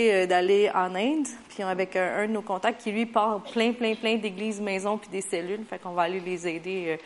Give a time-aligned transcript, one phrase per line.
[0.00, 3.96] euh, d'aller en Inde, puis avec un, de nos contacts qui lui part plein, plein,
[3.96, 5.64] plein d'églises, maisons puis des cellules.
[5.68, 6.96] Fait qu'on va aller les aider euh,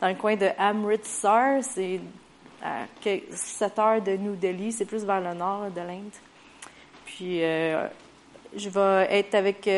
[0.00, 2.00] dans le coin de Amritsar, c'est
[2.64, 2.86] à
[3.30, 6.10] 7 heures de New Delhi, c'est plus vers le nord de l'Inde.
[7.06, 7.86] Puis euh,
[8.56, 9.70] je vais être avec,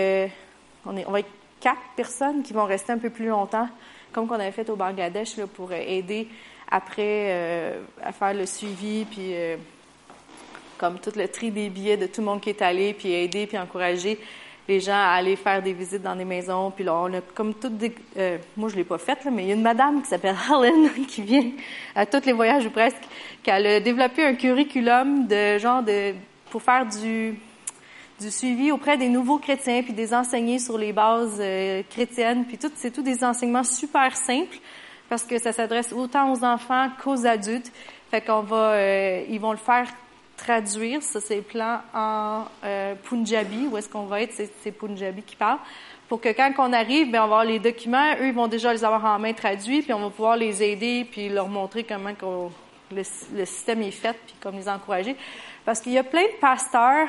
[0.87, 1.29] on, est, on va être
[1.61, 3.69] quatre personnes qui vont rester un peu plus longtemps,
[4.11, 6.29] comme qu'on avait fait au Bangladesh là, pour aider
[6.71, 9.35] après à faire le suivi puis
[10.83, 13.47] comme tout le tri des billets de tout le monde qui est allé, puis aider,
[13.47, 14.19] puis encourager
[14.67, 16.73] les gens à aller faire des visites dans des maisons.
[16.73, 17.95] Puis là, on a comme tout des...
[18.17, 20.91] Euh, moi, je l'ai pas faite, mais il y a une madame qui s'appelle Helen
[21.07, 21.53] qui vient
[21.95, 22.99] à tous les voyages ou presque,
[23.45, 26.15] qui a développé un curriculum de genre de
[26.51, 27.39] pour faire du
[28.21, 32.59] du suivi auprès des nouveaux chrétiens, puis des enseigner sur les bases euh, chrétiennes, puis
[32.59, 34.59] tout, c'est tout des enseignements super simples
[35.09, 37.73] parce que ça s'adresse autant aux enfants qu'aux adultes.
[38.11, 39.87] Fait qu'on va, euh, ils vont le faire
[40.37, 45.37] traduire ça, c'est plan en euh, Punjabi, où est-ce qu'on va être, c'est Punjabi qui
[45.37, 45.59] parle,
[46.09, 48.73] pour que quand on arrive, bien, on va avoir les documents, eux, ils vont déjà
[48.73, 52.11] les avoir en main traduits, puis on va pouvoir les aider, puis leur montrer comment
[52.91, 53.03] le,
[53.35, 55.17] le, système est fait, puis comme les encourager.
[55.65, 57.09] Parce qu'il y a plein de pasteurs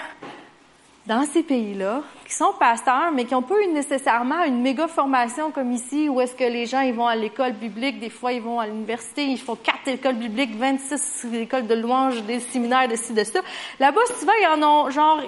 [1.05, 5.51] dans ces pays-là, qui sont pasteurs, mais qui n'ont pas eu nécessairement une méga formation
[5.51, 8.41] comme ici, où est-ce que les gens ils vont à l'école biblique, des fois ils
[8.41, 12.95] vont à l'université, ils font quatre écoles bibliques, 26 écoles de louanges, des séminaires, de
[12.95, 13.41] ci, de ça.
[13.81, 15.21] Là-bas, souvent, ils en ont, genre,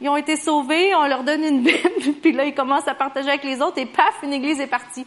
[0.00, 3.28] ils ont été sauvés, on leur donne une Bible, puis là, ils commencent à partager
[3.28, 5.06] avec les autres, et paf, une église est partie.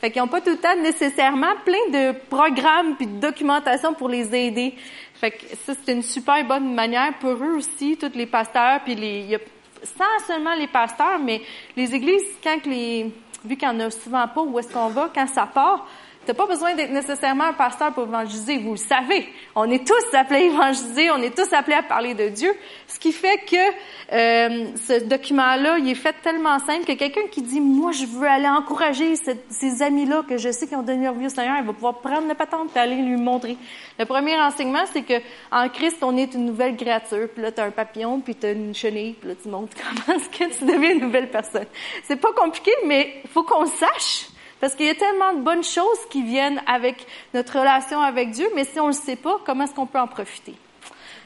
[0.00, 4.08] Fait qu'ils n'ont pas tout le temps nécessairement plein de programmes puis de documentation pour
[4.08, 4.74] les aider.
[5.20, 8.94] Fait que ça, c'est une super bonne manière pour eux aussi, tous les pasteurs, puis
[8.94, 9.38] les, y a,
[9.84, 11.42] sans seulement les pasteurs, mais
[11.76, 13.12] les églises, quand les,
[13.44, 15.86] vu qu'il n'y en a souvent pas, où est-ce qu'on va, quand ça part,
[16.30, 19.28] T'as pas besoin d'être nécessairement un pasteur pour évangéliser, vous le savez.
[19.56, 22.52] On est tous appelés à évangéliser, on est tous appelés à parler de Dieu.
[22.86, 27.42] Ce qui fait que euh, ce document-là, il est fait tellement simple que quelqu'un qui
[27.42, 31.14] dit, moi, je veux aller encourager ces amis-là que je sais qui ont donné leur
[31.14, 33.56] vie au Seigneur, il va pouvoir prendre le patente et aller lui montrer.
[33.98, 35.20] Le premier enseignement, c'est que
[35.50, 37.28] en Christ, on est une nouvelle créature.
[37.34, 39.76] Puis là, tu as un papillon, puis tu as une chenille, puis là, tu montres
[40.06, 41.66] comment est-ce que tu deviens une nouvelle personne.
[42.04, 44.29] C'est pas compliqué, mais faut qu'on sache.
[44.60, 48.46] Parce qu'il y a tellement de bonnes choses qui viennent avec notre relation avec Dieu,
[48.54, 50.54] mais si on ne le sait pas, comment est-ce qu'on peut en profiter?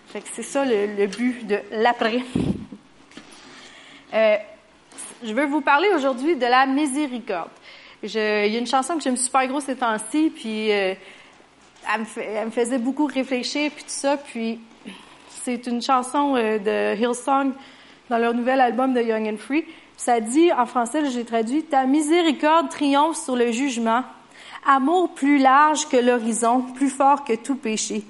[0.07, 2.23] Fait que c'est ça le, but de l'après.
[4.15, 4.37] Euh,
[5.25, 7.51] je veux vous parler aujourd'hui de la miséricorde.
[8.05, 10.95] Je, il y a une chanson que j'aime super gros ces temps-ci, puis euh,
[11.93, 14.17] elle, me faisait beaucoup réfléchir, puis tout ça.
[14.17, 14.61] Puis
[15.29, 17.53] c'est une chanson euh, de Hillsong
[18.09, 19.65] dans leur nouvel album de Young and Free.
[19.97, 24.03] Ça dit, en français, j'ai traduit, ta miséricorde triomphe sur le jugement,
[24.67, 28.03] amour plus large que l'horizon, plus fort que tout péché.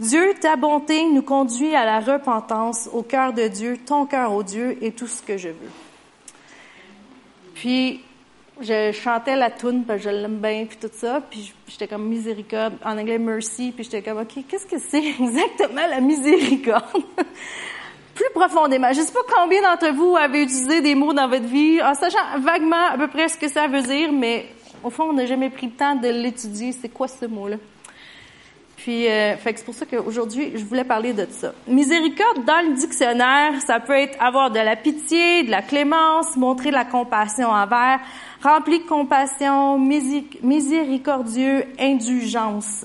[0.00, 4.42] Dieu, ta bonté nous conduit à la repentance, au cœur de Dieu, ton cœur au
[4.42, 5.70] Dieu et tout ce que je veux.
[7.54, 8.00] Puis,
[8.60, 12.06] je chantais la tune parce que je l'aime bien, puis tout ça, puis j'étais comme
[12.08, 17.04] miséricorde, en anglais mercy, puis j'étais comme, OK, qu'est-ce que c'est exactement la miséricorde?
[18.14, 18.92] Plus profondément.
[18.92, 21.94] Je ne sais pas combien d'entre vous avez utilisé des mots dans votre vie en
[21.94, 24.46] sachant vaguement à peu près ce que ça veut dire, mais
[24.82, 26.72] au fond, on n'a jamais pris le temps de l'étudier.
[26.72, 27.56] C'est quoi ce mot-là?
[28.76, 31.54] Puis, euh, fait c'est pour ça qu'aujourd'hui, je voulais parler de ça.
[31.66, 36.70] Miséricorde, dans le dictionnaire, ça peut être avoir de la pitié, de la clémence, montrer
[36.70, 37.98] la compassion envers,
[38.42, 42.84] rempli de compassion, miséricordieux, indulgence.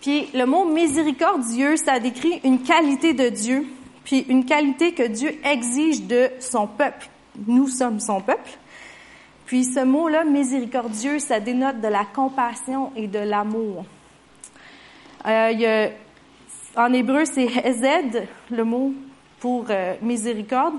[0.00, 3.66] Puis, le mot miséricordieux, ça décrit une qualité de Dieu
[4.04, 7.08] puis une qualité que Dieu exige de son peuple.
[7.46, 8.50] Nous sommes son peuple.
[9.46, 13.84] Puis ce mot-là, miséricordieux, ça dénote de la compassion et de l'amour.
[15.26, 15.88] Euh,
[16.76, 18.92] en hébreu, c'est hesed, le mot
[19.40, 20.74] pour euh, miséricorde.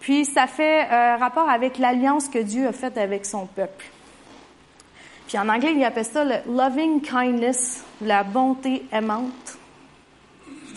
[0.00, 3.86] Puis ça fait euh, rapport avec l'alliance que Dieu a faite avec son peuple.
[5.26, 9.58] Puis en anglais, il appelle ça le loving kindness, la bonté aimante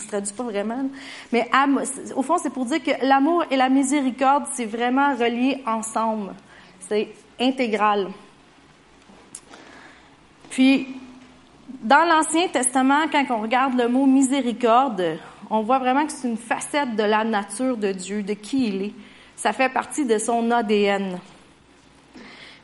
[0.07, 0.90] se traduit pas vraiment.
[1.31, 1.50] Mais
[2.16, 6.34] au fond, c'est pour dire que l'amour et la miséricorde, c'est vraiment relié ensemble.
[6.79, 7.09] C'est
[7.40, 8.08] intégral.
[10.49, 10.87] Puis,
[11.84, 16.37] dans l'Ancien Testament, quand on regarde le mot miséricorde, on voit vraiment que c'est une
[16.37, 18.93] facette de la nature de Dieu, de qui il est.
[19.35, 21.20] Ça fait partie de son ADN.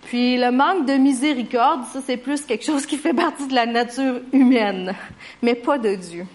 [0.06, 3.66] Puis le manque de miséricorde, ça c'est plus quelque chose qui fait partie de la
[3.66, 4.94] nature humaine,
[5.42, 6.26] mais pas de Dieu.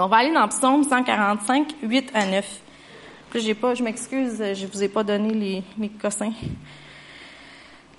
[0.00, 2.60] On va aller dans Psaume 145, 8 à 9.
[3.30, 6.32] Puis j'ai pas, je m'excuse, je vous ai pas donné les, les cossins.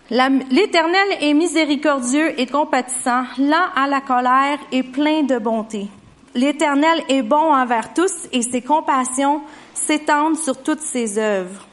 [0.09, 5.87] L'Éternel est miséricordieux et compatissant, lent à la colère et plein de bonté.
[6.33, 9.41] l'Éternel est bon envers tous et ses compassions
[9.73, 11.67] s'étendent sur toutes ses œuvres.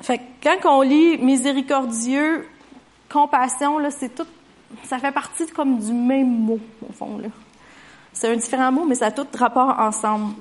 [0.00, 2.46] Fait quand on lit miséricordieux,
[3.08, 4.26] compassion, là, c'est tout,
[4.82, 7.28] ça fait partie comme du même mot, au fond, là.
[8.14, 10.34] C'est un différent mot, mais ça a tout rapport ensemble.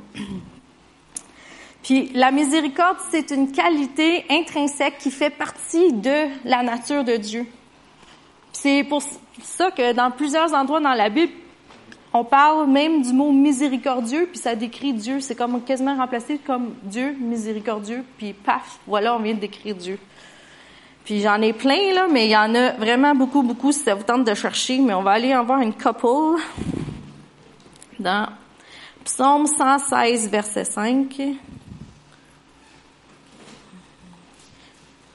[1.82, 7.46] Puis la miséricorde, c'est une qualité intrinsèque qui fait partie de la nature de Dieu.
[8.54, 9.04] C'est pour
[9.42, 11.34] ça que dans plusieurs endroits dans la Bible,
[12.14, 15.20] on parle même du mot miséricordieux, puis ça décrit Dieu.
[15.20, 19.98] C'est comme quasiment remplacé comme Dieu miséricordieux, puis paf, voilà, on vient de décrire Dieu.
[21.04, 23.96] Puis j'en ai plein, là, mais il y en a vraiment beaucoup, beaucoup, si ça
[23.96, 24.78] vous tente de chercher.
[24.78, 26.40] Mais on va aller en voir une couple
[28.00, 28.30] dans
[29.04, 31.22] Psaume 116, verset 5.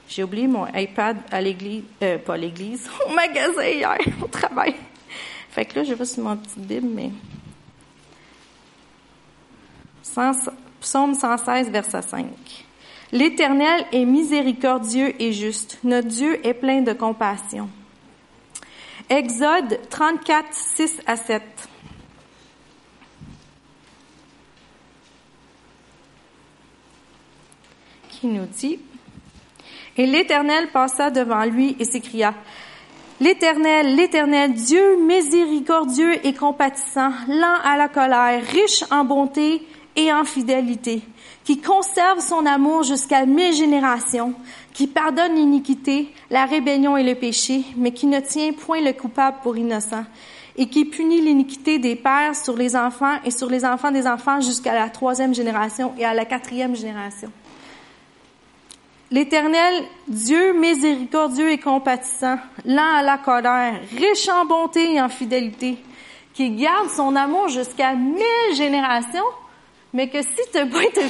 [0.07, 4.75] J'ai oublié mon iPad à l'église, euh, pas l'église, au magasin hier, au travail.
[5.49, 7.11] Fait que là, je vais sur mon petite Bible, mais.
[10.81, 12.25] Psaume 116, verset 5.
[13.11, 15.79] L'Éternel est miséricordieux et juste.
[15.83, 17.69] Notre Dieu est plein de compassion.
[19.09, 21.41] Exode 34, 6 à 7.
[29.97, 32.33] Et l'Éternel passa devant lui et s'écria,
[33.21, 39.61] L'Éternel, l'Éternel, Dieu miséricordieux et compatissant, lent à la colère, riche en bonté
[39.97, 41.01] et en fidélité,
[41.43, 44.33] qui conserve son amour jusqu'à mille générations,
[44.71, 49.39] qui pardonne l'iniquité, la rébellion et le péché, mais qui ne tient point le coupable
[49.43, 50.05] pour innocent,
[50.55, 54.39] et qui punit l'iniquité des pères sur les enfants et sur les enfants des enfants
[54.39, 57.29] jusqu'à la troisième génération et à la quatrième génération.
[59.11, 65.77] L'Éternel, Dieu miséricordieux et compatissant, lent à la colère, riche en bonté et en fidélité,
[66.33, 69.25] qui garde son amour jusqu'à mille générations,
[69.93, 71.01] mais que si tu n'as pas été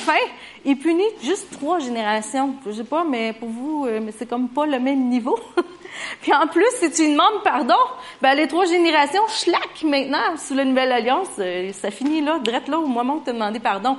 [0.64, 2.56] il punit juste trois générations.
[2.66, 5.38] Je sais pas, mais pour vous, euh, c'est comme pas le même niveau.
[6.22, 7.76] Puis en plus, si tu demandes pardon,
[8.22, 12.70] ben les trois générations, schlac, maintenant, sous la nouvelle alliance, euh, ça finit là, direct
[12.70, 13.98] là au moment où tu as demandé pardon.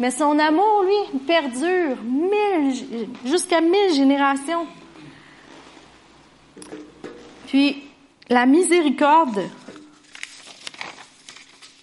[0.00, 1.96] Mais son amour, lui, perdure
[3.24, 4.66] jusqu'à mille générations.
[7.48, 7.82] Puis,
[8.28, 9.42] la miséricorde,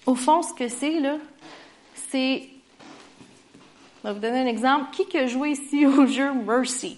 [0.05, 1.17] au fond, ce que c'est, là,
[2.09, 2.47] c'est...
[4.03, 4.91] Je vais vous donner un exemple.
[4.91, 6.97] Qui que joué ici au jeu Mercy?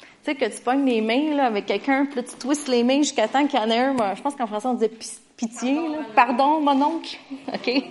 [0.00, 2.84] Tu sais, que tu pognes les mains là, avec quelqu'un, puis là, tu twistes les
[2.84, 4.14] mains jusqu'à temps qu'il y en ait un.
[4.14, 4.92] Je pense qu'en français, on disait
[5.40, 5.78] pitié.
[6.14, 7.16] Pardon, mon oncle.
[7.52, 7.64] OK?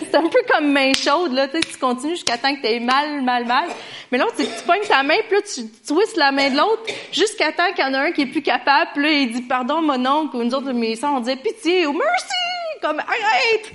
[0.00, 1.48] c'est un peu comme main chaude, là.
[1.48, 3.68] Tu, sais, tu continues jusqu'à temps que tu mal, mal, mal.
[4.12, 7.52] Mais là, tu, pognes ta main, puis là, tu twistes la main de l'autre jusqu'à
[7.52, 8.90] temps qu'il y en a un qui est plus capable.
[8.94, 10.36] Puis là, il dit pardon, mon oncle.
[10.36, 12.80] Ou nous autres, mes soeurs, on disait pitié ou merci.
[12.80, 13.72] Comme arrête.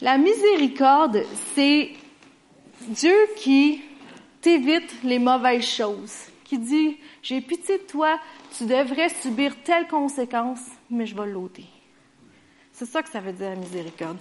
[0.00, 1.24] La miséricorde,
[1.54, 1.90] c'est
[2.88, 3.82] Dieu qui
[4.40, 6.31] t'évite les mauvaises choses.
[6.52, 8.20] Qui dit, j'ai pitié de toi,
[8.58, 10.60] tu devrais subir telle conséquence
[10.90, 11.64] mais je vais l'ôter.
[12.72, 14.18] C'est ça que ça veut dire la miséricorde.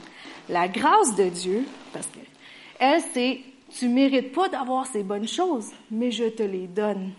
[0.48, 2.20] La grâce de Dieu, parce que
[2.80, 3.42] elle, c'est
[3.78, 7.12] tu mérites pas d'avoir ces bonnes choses, mais je te les donne.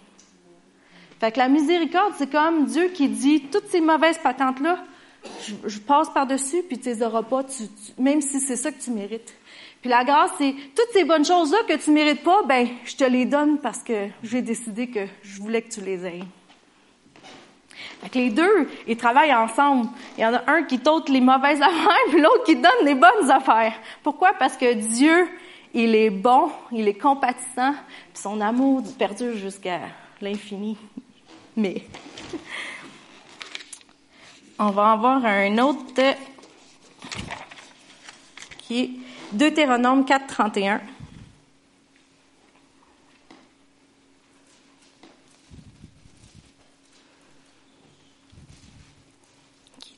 [1.20, 4.82] Fait que la miséricorde, c'est comme Dieu qui dit toutes ces mauvaises patentes-là,
[5.66, 7.44] je, passe par-dessus, puis tu les auras pas,
[7.98, 9.34] même si c'est ça que tu mérites.
[9.82, 13.02] Puis la grâce, c'est toutes ces bonnes choses-là que tu mérites pas, ben je te
[13.02, 16.22] les donne parce que j'ai décidé que je voulais que tu les aies.
[18.00, 19.88] Fait les deux, ils travaillent ensemble.
[20.16, 22.94] Il y en a un qui t'ôte les mauvaises affaires, puis l'autre qui donne les
[22.94, 23.74] bonnes affaires.
[24.04, 24.34] Pourquoi?
[24.34, 25.28] Parce que Dieu,
[25.74, 27.74] il est bon, il est compatissant,
[28.12, 29.80] puis son amour perdure jusqu'à
[30.20, 30.76] l'infini.
[31.56, 31.82] Mais
[34.60, 35.92] on va en voir un autre
[38.58, 38.90] qui est
[39.32, 40.80] Deutéronome 4, 31.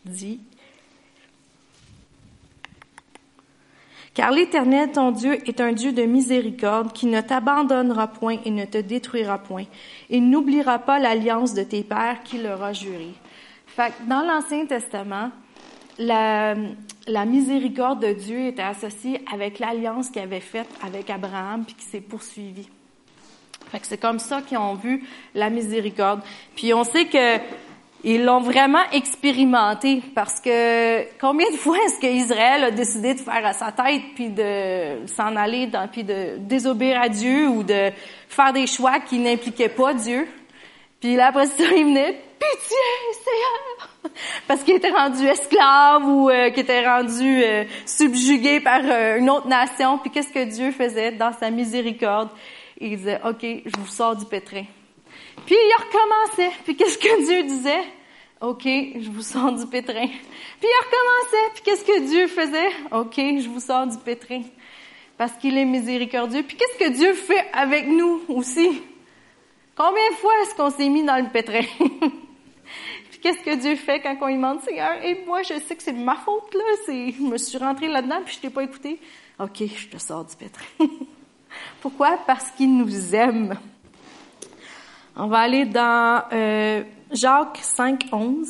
[0.04, 0.40] dit,
[4.12, 8.64] Car l'Éternel, ton Dieu, est un Dieu de miséricorde qui ne t'abandonnera point et ne
[8.64, 9.64] te détruira point.
[10.10, 13.14] Il n'oubliera pas l'alliance de tes pères qu'il leur a juré.
[14.06, 15.30] Dans l'Ancien Testament,
[15.98, 16.54] la,
[17.06, 21.84] la, miséricorde de Dieu était associée avec l'alliance qu'il avait faite avec Abraham puis qui
[21.84, 22.68] s'est poursuivie.
[23.70, 26.20] Fait que c'est comme ça qu'ils ont vu la miséricorde.
[26.54, 27.38] Puis on sait que
[28.06, 33.44] ils l'ont vraiment expérimenté parce que combien de fois est-ce qu'Israël a décidé de faire
[33.46, 37.90] à sa tête puis de s'en aller dans, puis de désobéir à Dieu ou de
[38.28, 40.28] faire des choix qui n'impliquaient pas Dieu?
[41.00, 42.76] Puis là après ça il venait pitié
[43.24, 43.73] Seigneur
[44.48, 49.30] parce qu'il était rendu esclave ou euh, qu'il était rendu euh, subjugué par euh, une
[49.30, 49.98] autre nation.
[49.98, 52.30] Puis qu'est-ce que Dieu faisait dans sa miséricorde?
[52.80, 54.64] Il disait, OK, je vous sors du pétrin.
[55.46, 56.56] Puis il recommençait.
[56.64, 57.84] Puis qu'est-ce que Dieu disait?
[58.40, 60.06] OK, je vous sors du pétrin.
[60.06, 61.50] Puis il recommençait.
[61.54, 62.70] Puis qu'est-ce que Dieu faisait?
[62.90, 64.42] OK, je vous sors du pétrin.
[65.16, 66.42] Parce qu'il est miséricordieux.
[66.42, 68.82] Puis qu'est-ce que Dieu fait avec nous aussi?
[69.76, 71.62] Combien de fois est-ce qu'on s'est mis dans le pétrin?
[73.24, 75.94] Qu'est-ce que Dieu fait quand on lui demande, Seigneur, et moi, je sais que c'est
[75.94, 79.00] ma faute, là, je me suis rentrée là-dedans, puis je t'ai pas écouté.
[79.38, 80.66] OK, je te sors du pétrin.
[81.80, 82.18] Pourquoi?
[82.26, 83.58] Parce qu'il nous aime.
[85.16, 88.46] On va aller dans euh, Jacques 5, 11.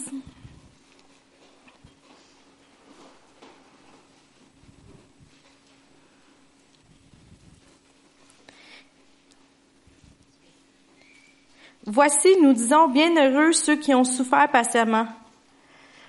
[11.86, 15.06] Voici, nous disons, bienheureux ceux qui ont souffert patiemment.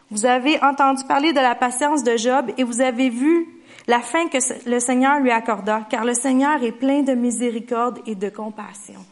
[0.09, 3.47] Vous avez entendu parler de la patience de Job et vous avez vu
[3.87, 4.37] la fin que
[4.69, 9.05] le Seigneur lui accorda, car le Seigneur est plein de miséricorde et de compassion.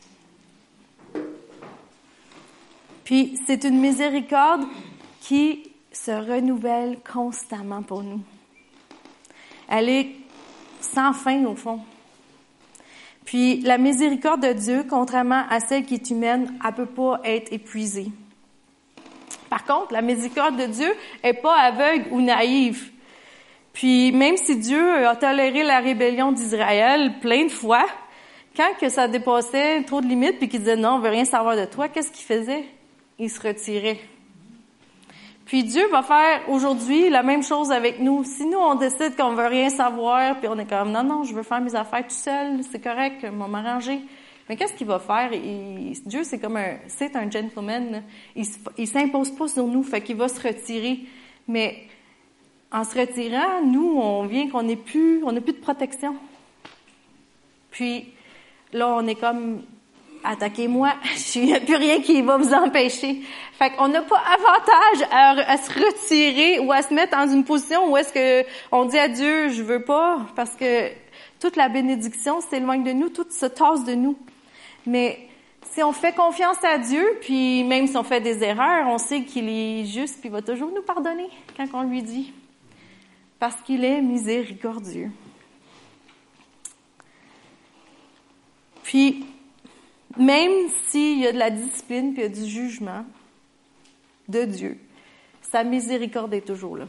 [3.04, 4.64] Puis c'est une miséricorde
[5.20, 8.22] qui se renouvelle constamment pour nous.
[9.68, 10.16] Elle est
[10.80, 11.82] sans fin au fond.
[13.26, 17.52] Puis la miséricorde de Dieu, contrairement à celle qui est humaine, elle peut pas être
[17.54, 18.08] épuisée.
[19.50, 22.92] Par contre, la miséricorde de Dieu est pas aveugle ou naïve.
[23.72, 27.86] Puis même si Dieu a toléré la rébellion d'Israël plein de fois,
[28.56, 31.56] quand que ça dépassait trop de limites puis qu'il disait non, on veut rien savoir
[31.56, 32.66] de toi, qu'est-ce qu'il faisait?
[33.18, 34.00] Il se retirait.
[35.46, 38.24] Puis Dieu va faire aujourd'hui la même chose avec nous.
[38.24, 41.34] Si nous, on décide qu'on veut rien savoir, puis on est comme, non, non, je
[41.34, 44.00] veux faire mes affaires tout seul, c'est correct, je vais m'arranger.
[44.48, 45.32] Mais qu'est-ce qu'il va faire?
[46.06, 48.04] Dieu, c'est comme un, c'est un gentleman.
[48.36, 48.46] Il,
[48.78, 51.00] il s'impose pas sur nous, fait qu'il va se retirer.
[51.48, 51.88] Mais
[52.72, 56.16] en se retirant, nous, on vient qu'on n'ait plus, on n'a plus de protection.
[57.72, 58.14] Puis
[58.72, 59.62] là, on est comme
[60.24, 60.94] attaquez-moi,
[61.36, 63.22] il n'y a plus rien qui va vous empêcher.
[63.54, 65.08] Fait qu'on n'a pas avantage
[65.48, 68.98] à, se retirer ou à se mettre dans une position où est-ce que on dit
[68.98, 70.90] à Dieu, je veux pas, parce que
[71.40, 74.18] toute la bénédiction s'éloigne de nous, tout se tasse de nous.
[74.86, 75.28] Mais
[75.72, 79.24] si on fait confiance à Dieu, puis même si on fait des erreurs, on sait
[79.24, 82.34] qu'il est juste, puis il va toujours nous pardonner quand on lui dit,
[83.40, 85.12] parce qu'il est miséricordieux.
[88.84, 89.26] Puis,
[90.18, 93.06] même s'il y a de la discipline puis il y a du jugement
[94.28, 94.78] de Dieu,
[95.42, 96.86] sa miséricorde est toujours là.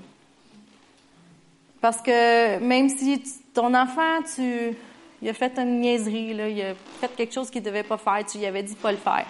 [1.81, 4.75] Parce que même si ton enfant, tu,
[5.21, 7.99] il a fait une niaiserie, là, il a fait quelque chose qu'il ne devait pas
[7.99, 9.27] faire, tu lui avais dit pas le faire.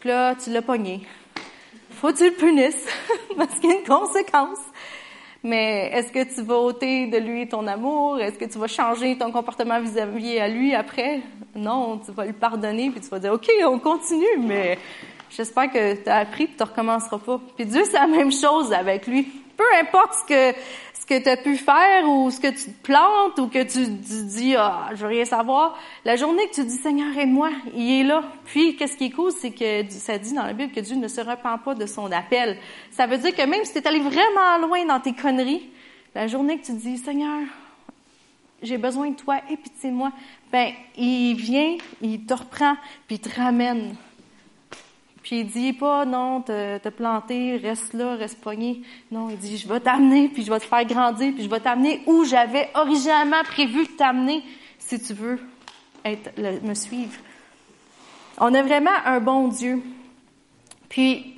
[0.00, 1.06] Puis là, tu l'as pogné.
[1.90, 2.86] Faut que tu le punisses,
[3.36, 4.58] parce qu'il y a une conséquence.
[5.44, 8.18] Mais est-ce que tu vas ôter de lui ton amour?
[8.18, 11.20] Est-ce que tu vas changer ton comportement vis-à-vis à lui après?
[11.54, 14.78] Non, tu vas lui pardonner puis tu vas dire, OK, on continue, mais
[15.28, 17.38] j'espère que tu as appris et tu recommenceras pas.
[17.56, 19.24] Puis Dieu, c'est la même chose avec lui.
[19.54, 20.58] Peu importe ce que
[21.04, 23.86] ce que tu as pu faire ou ce que tu te plantes ou que tu,
[23.86, 28.04] dis ah je veux rien savoir, la journée que tu dis Seigneur aide-moi, il est
[28.04, 28.24] là.
[28.46, 31.08] Puis qu'est-ce qui est cool, c'est que ça dit dans la Bible que Dieu ne
[31.08, 32.56] se repent pas de son appel.
[32.90, 35.68] Ça veut dire que même si tu es allé vraiment loin dans tes conneries,
[36.14, 37.42] la journée que tu dis Seigneur,
[38.62, 40.10] j'ai besoin de toi, et pitié de moi,
[40.50, 43.94] ben il vient, il te reprend, puis il te ramène.
[45.24, 48.82] Puis il dit pas, non, te, te planter, reste là, reste pogné.
[49.10, 51.60] Non, il dit, je vais t'amener, puis je vais te faire grandir, puis je vais
[51.60, 54.42] t'amener où j'avais originalement prévu de t'amener,
[54.78, 55.40] si tu veux
[56.04, 56.30] être,
[56.62, 57.18] me suivre.
[58.38, 59.82] On a vraiment un bon Dieu.
[60.90, 61.33] Puis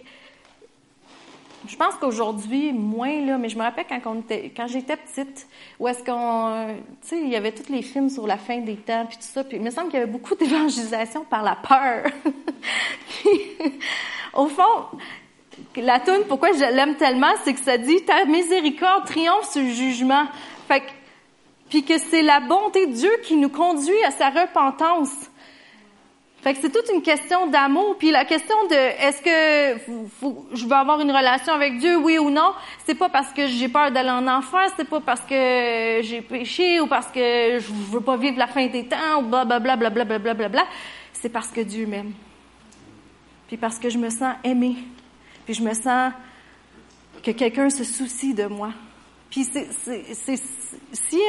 [1.68, 5.46] je pense qu'aujourd'hui, moins, là, mais je me rappelle quand, j'étais petite,
[5.78, 8.76] où est-ce qu'on, tu sais, il y avait tous les films sur la fin des
[8.76, 11.56] temps, puis tout ça, puis il me semble qu'il y avait beaucoup d'évangélisation par la
[11.56, 12.10] peur.
[14.34, 14.98] au fond,
[15.76, 19.70] la tune, pourquoi je l'aime tellement, c'est que ça dit, ta miséricorde triomphe sur le
[19.70, 20.26] jugement.
[20.68, 20.90] Fait que,
[21.68, 25.30] puis que c'est la bonté de Dieu qui nous conduit à sa repentance.
[26.54, 27.96] C'est toute une question d'amour.
[27.98, 29.80] Puis la question de est-ce que
[30.54, 32.52] je veux avoir une relation avec Dieu, oui ou non,
[32.84, 36.80] c'est pas parce que j'ai peur d'aller en enfer, c'est pas parce que j'ai péché
[36.80, 40.66] ou parce que je veux pas vivre la fin des temps ou blablabla, blablabla, blablabla.
[41.12, 42.12] C'est parce que Dieu m'aime.
[43.48, 44.76] Puis parce que je me sens aimée.
[45.44, 46.12] Puis je me sens
[47.24, 48.70] que quelqu'un se soucie de moi.
[49.30, 49.48] Puis
[50.92, 51.20] si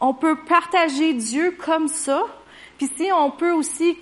[0.00, 2.24] on peut partager Dieu comme ça,
[2.76, 3.96] puis si on peut aussi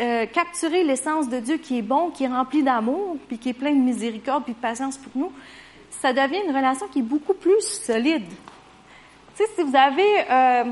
[0.00, 3.54] euh, capturer l'essence de Dieu qui est bon, qui est rempli d'amour, puis qui est
[3.54, 5.32] plein de miséricorde, puis de patience pour nous,
[5.88, 8.28] ça devient une relation qui est beaucoup plus solide.
[9.36, 10.30] Tu sais, si vous avez...
[10.30, 10.64] Euh,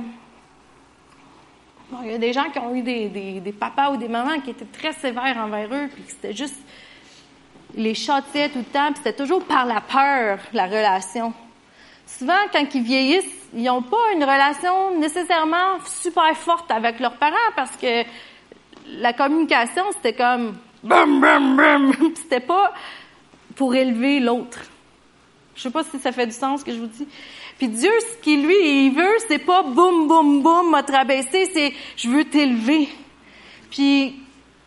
[2.05, 4.41] il y a des gens qui ont eu des, des, des, papas ou des mamans
[4.41, 6.61] qui étaient très sévères envers eux, puis c'était juste...
[7.75, 11.33] les châtiaient tout le temps, puis c'était toujours par la peur, la relation.
[12.07, 17.37] Souvent, quand ils vieillissent, ils n'ont pas une relation nécessairement super forte avec leurs parents
[17.55, 18.05] parce que
[18.87, 21.93] la communication, c'était comme bam, bam, bam.
[22.17, 22.73] C'était pas
[23.55, 24.61] pour élever l'autre.
[25.55, 27.07] Je sais pas si ça fait du sens ce que je vous dis.
[27.59, 31.73] Puis Dieu, ce qu'il lui, il veut, c'est pas boum, boum, boum, m'a rabaissé, c'est
[31.97, 32.89] je veux t'élever.
[33.71, 34.17] Puis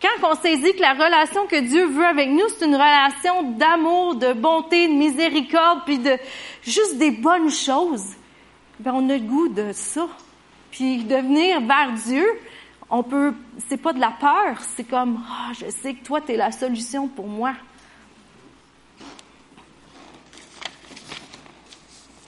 [0.00, 4.14] quand on saisit que la relation que Dieu veut avec nous, c'est une relation d'amour,
[4.14, 6.16] de bonté, de miséricorde, puis de
[6.62, 8.06] juste des bonnes choses,
[8.78, 10.06] ben on a le goût de ça.
[10.70, 12.26] Puis de venir vers Dieu,
[12.90, 13.34] on peut,
[13.68, 16.52] c'est pas de la peur, c'est comme, ah, je sais que toi, tu es la
[16.52, 17.54] solution pour moi.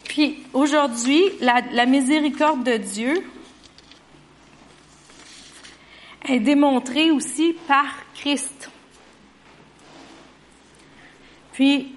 [0.04, 3.24] Puis aujourd'hui, la, miséricorde de Dieu
[6.26, 8.68] est démontrée aussi par Christ.
[11.52, 11.94] Puis,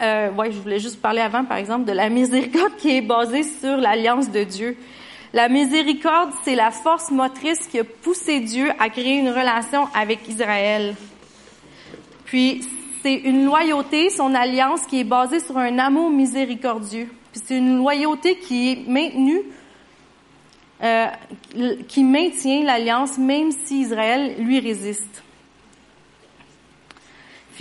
[0.00, 3.42] euh, ouais, je voulais juste parler avant, par exemple, de la miséricorde qui est basée
[3.42, 4.76] sur l'alliance de Dieu.
[5.32, 10.28] La miséricorde, c'est la force motrice qui a poussé Dieu à créer une relation avec
[10.28, 10.94] Israël.
[12.26, 12.62] Puis,
[13.02, 17.08] c'est une loyauté, son alliance qui est basée sur un amour miséricordieux.
[17.32, 19.42] Puis c'est une loyauté qui est maintenue,
[20.82, 21.06] euh,
[21.88, 25.22] qui maintient l'alliance même si Israël lui résiste.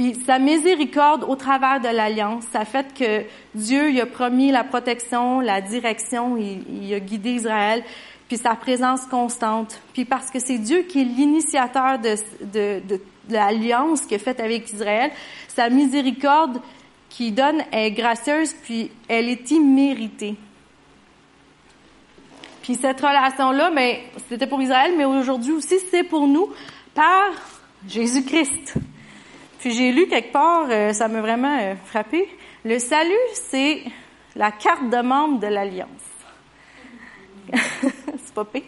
[0.01, 4.63] Puis sa miséricorde au travers de l'alliance, ça fait que Dieu il a promis la
[4.63, 7.83] protection, la direction, il, a guidé Israël,
[8.27, 9.79] puis sa présence constante.
[9.93, 15.11] Puis parce que c'est Dieu qui est l'initiateur de l'alliance qu'il a faite avec Israël,
[15.47, 16.59] sa miséricorde
[17.07, 20.33] qui donne est gracieuse, puis elle est imméritée.
[22.63, 26.49] Puis cette relation-là, mais ben, c'était pour Israël, mais aujourd'hui aussi, c'est pour nous
[26.95, 27.33] par
[27.87, 28.79] Jésus-Christ.
[29.61, 32.27] Puis j'ai lu quelque part, euh, ça m'a vraiment euh, frappé.
[32.65, 33.83] Le salut, c'est
[34.35, 35.87] la carte de membre de l'Alliance.
[37.53, 38.63] c'est pas pire.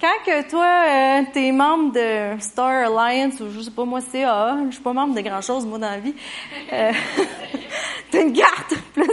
[0.00, 4.56] Quand que toi, euh, t'es membre de Star Alliance ou je sais pas moi, CAA,
[4.70, 6.14] je suis pas membre de grand chose moi dans la vie.
[8.10, 9.08] T'as une carte, plus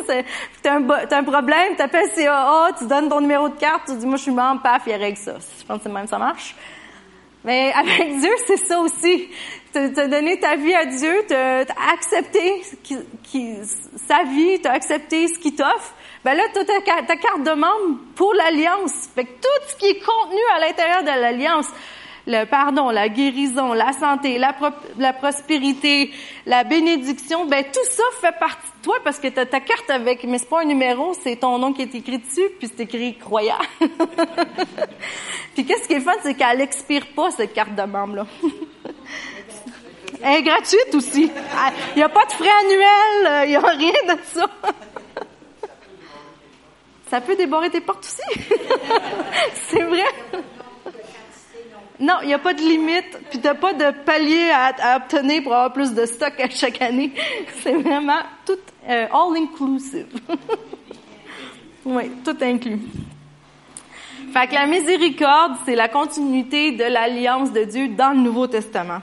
[0.61, 4.17] t'as un, un problème, t'appelles CAA, tu donnes ton numéro de carte, tu dis moi
[4.17, 5.37] je suis membre, paf, il règle ça.
[5.59, 6.55] Je pense que même ça marche.
[7.43, 9.29] Mais avec Dieu, c'est ça aussi.
[9.73, 12.61] Tu as donné ta vie à Dieu, tu as accepté
[14.07, 15.93] sa vie, tu as accepté ce qu'il t'offre.
[16.23, 19.09] Ben là, tu as ta, ta, carte de membre pour l'Alliance.
[19.15, 21.67] Fait que tout ce qui est contenu à l'intérieur de l'Alliance,
[22.27, 26.11] le pardon, la guérison, la santé, la, pro, la prospérité,
[26.45, 29.89] la bénédiction, ben tout ça fait partie de toi parce que tu as ta carte
[29.89, 32.83] avec, mais c'est pas un numéro, c'est ton nom qui est écrit dessus, puis c'est
[32.83, 33.59] écrit croyant.
[35.55, 38.25] puis qu'est-ce qui est fun, c'est qu'elle expire pas cette carte de membre là.
[40.23, 41.31] Elle est gratuite aussi.
[41.95, 44.45] Il n'y a pas de frais annuels, il n'y a rien de ça.
[47.09, 48.47] Ça peut déborder tes portes aussi.
[49.69, 50.05] c'est vrai.
[52.01, 54.97] Non, il n'y a pas de limite, puis tu n'as pas de palier à, à,
[54.97, 57.13] obtenir pour avoir plus de stock à chaque année.
[57.61, 58.57] C'est vraiment tout
[58.89, 60.07] euh, all inclusive.
[61.85, 62.79] oui, tout inclus.
[64.33, 68.99] Fait que la miséricorde, c'est la continuité de l'alliance de Dieu dans le Nouveau Testament.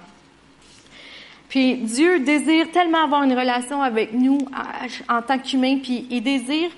[1.50, 4.38] Puis Dieu désire tellement avoir une relation avec nous
[5.08, 6.70] en tant qu'humains, puis il désire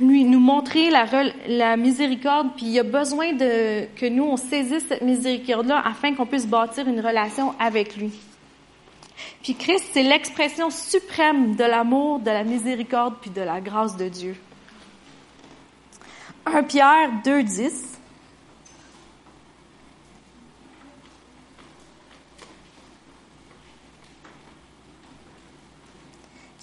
[0.00, 5.82] lui nous montrer la, miséricorde, puis il a besoin que nous on saisisse cette miséricorde-là
[5.84, 8.12] afin qu'on puisse bâtir une relation avec lui.
[9.42, 14.08] Puis Christ, c'est l'expression suprême de l'amour, de la miséricorde, puis de la grâce de
[14.08, 14.36] Dieu.
[16.46, 17.90] 1 Pierre 2, 10.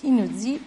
[0.01, 0.59] qui nous dit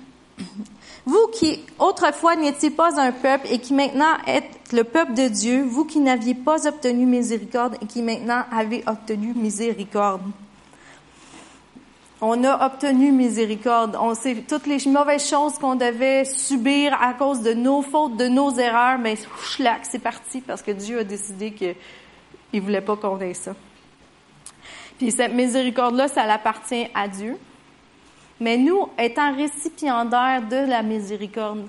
[1.07, 5.63] vous qui autrefois n'étiez pas un peuple et qui maintenant êtes le peuple de Dieu,
[5.63, 10.23] vous qui n'aviez pas obtenu miséricorde et qui maintenant avez obtenu miséricorde.
[12.23, 13.99] On a obtenu miséricorde.
[14.01, 18.29] On sait toutes les mauvaises choses qu'on devait subir à cause de nos fautes, de
[18.29, 19.17] nos erreurs, mais
[19.83, 21.75] c'est parti parce que Dieu a décidé qu'il
[22.55, 23.55] ne voulait pas qu'on ait ça.
[24.97, 27.37] Puis cette miséricorde-là, ça appartient à Dieu.
[28.41, 31.69] Mais nous, étant récipiendaires de la miséricorde,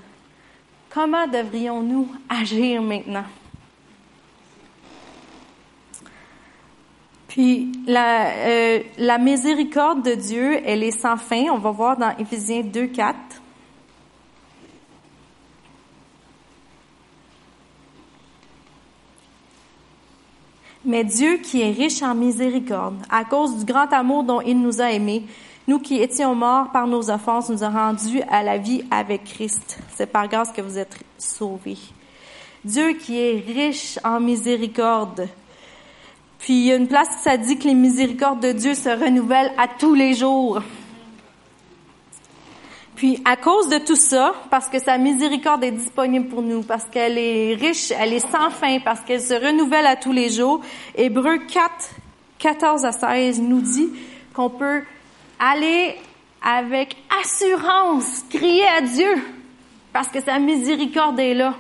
[0.90, 3.26] comment devrions-nous agir maintenant?
[7.28, 8.80] Puis la, euh,
[9.20, 11.48] miséricorde de Dieu, elle est sans fin.
[11.52, 13.16] On va voir dans Éphésiens 2, 4.
[20.86, 24.80] Mais Dieu qui est riche en miséricorde, à cause du grand amour dont il nous
[24.82, 25.24] a aimés,
[25.68, 29.80] nous qui étions morts par nos offenses, nous a rendus à la vie avec Christ.
[29.96, 31.78] C'est par grâce que vous êtes sauvés.
[32.64, 35.28] Dieu qui est riche en miséricorde.
[36.40, 38.90] Puis il y a une place où ça dit que les miséricordes de Dieu se
[38.90, 40.62] renouvellent à tous les jours.
[42.96, 46.86] Puis à cause de tout ça, parce que sa miséricorde est disponible pour nous, parce
[46.86, 50.62] qu'elle est riche, elle est sans fin, parce qu'elle se renouvelle à tous les jours,
[50.96, 51.72] Hébreu 4,
[52.38, 53.90] 14 à 16 nous dit
[54.34, 54.84] qu'on peut
[55.40, 55.96] aller
[56.42, 59.16] avec assurance crier à Dieu,
[59.92, 61.56] parce que sa miséricorde est là.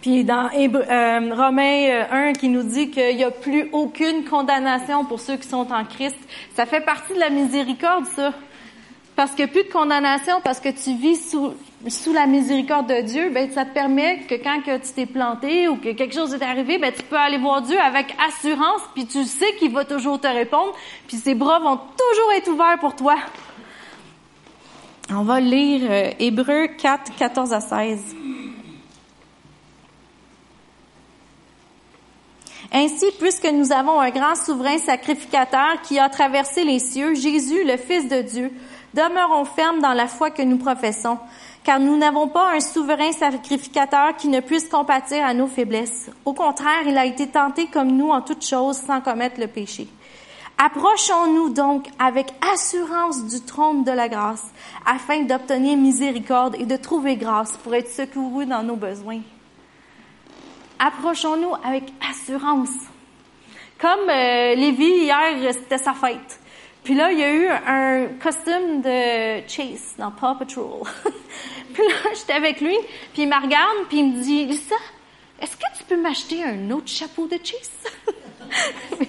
[0.00, 5.04] Puis dans euh, Romains 1 euh, qui nous dit qu'il n'y a plus aucune condamnation
[5.04, 6.16] pour ceux qui sont en Christ,
[6.54, 8.32] ça fait partie de la miséricorde, ça.
[9.14, 11.52] Parce que plus de condamnation, parce que tu vis sous,
[11.88, 15.66] sous la miséricorde de Dieu, ben ça te permet que quand que tu t'es planté
[15.66, 19.06] ou que quelque chose est arrivé, ben tu peux aller voir Dieu avec assurance, puis
[19.06, 20.74] tu sais qu'il va toujours te répondre,
[21.08, 23.16] puis ses bras vont toujours être ouverts pour toi.
[25.12, 28.16] On va lire euh, Hébreu 4, 14 à 16.
[32.72, 37.76] Ainsi, puisque nous avons un grand souverain sacrificateur qui a traversé les cieux, Jésus, le
[37.76, 38.52] Fils de Dieu,
[38.94, 41.18] Demeurons fermes dans la foi que nous professons,
[41.62, 46.10] car nous n'avons pas un souverain sacrificateur qui ne puisse compatir à nos faiblesses.
[46.24, 49.86] Au contraire, il a été tenté comme nous en toutes choses sans commettre le péché.
[50.58, 54.44] Approchons-nous donc avec assurance du trône de la grâce,
[54.84, 59.20] afin d'obtenir miséricorde et de trouver grâce pour être secourus dans nos besoins.
[60.78, 62.70] Approchons-nous avec assurance.
[63.78, 66.39] Comme euh, Lévi, hier, c'était sa fête.
[66.82, 70.82] Puis là, il y a eu un costume de Chase dans Paw Patrol.
[71.74, 72.76] puis là, j'étais avec lui,
[73.12, 74.76] puis il me regarde, puis il me dit, Lisa,
[75.40, 77.70] est-ce que tu peux m'acheter un autre chapeau de Chase?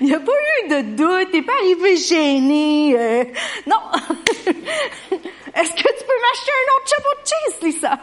[0.00, 2.94] il n'y a pas eu de doute, t'es pas arrivé gêné.
[2.98, 3.24] Euh,
[3.66, 3.76] non.
[4.46, 7.98] est-ce que tu peux m'acheter un autre chapeau de Chase, Lisa?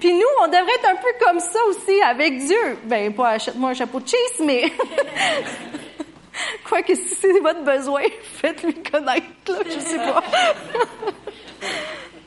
[0.00, 2.78] Puis nous, on devrait être un peu comme ça aussi avec Dieu.
[2.84, 4.72] Ben, pas achète-moi un chapeau de Chase, mais...
[6.68, 10.22] Quoi que si c'est votre besoin, faites-lui connaître, là, je sais pas.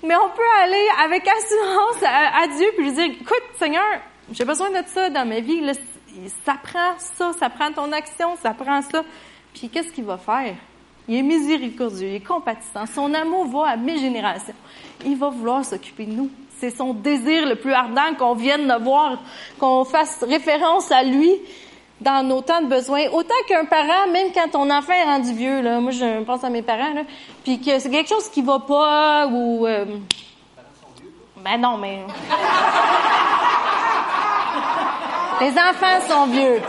[0.03, 3.83] Mais on peut aller avec assurance à, Dieu puis lui dire, écoute, Seigneur,
[4.31, 5.59] j'ai besoin de ça dans ma vie.
[5.61, 5.73] Là,
[6.45, 9.03] ça prend ça, ça prend ton action, ça prend ça.
[9.53, 10.55] Puis qu'est-ce qu'il va faire?
[11.07, 12.85] Il est miséricordieux, il est compatissant.
[12.85, 14.53] Son amour va à mes générations.
[15.05, 16.29] Il va vouloir s'occuper de nous.
[16.59, 19.21] C'est son désir le plus ardent qu'on vienne le voir,
[19.59, 21.31] qu'on fasse référence à lui,
[22.01, 23.07] dans nos temps de besoin.
[23.11, 26.49] Autant qu'un parent, même quand ton enfant est rendu vieux, là, moi je pense à
[26.49, 26.93] mes parents,
[27.43, 29.65] puis que c'est quelque chose qui va pas ou.
[29.65, 29.85] Euh...
[31.37, 31.99] Ben non, mais.
[35.39, 36.61] Les enfants sont vieux.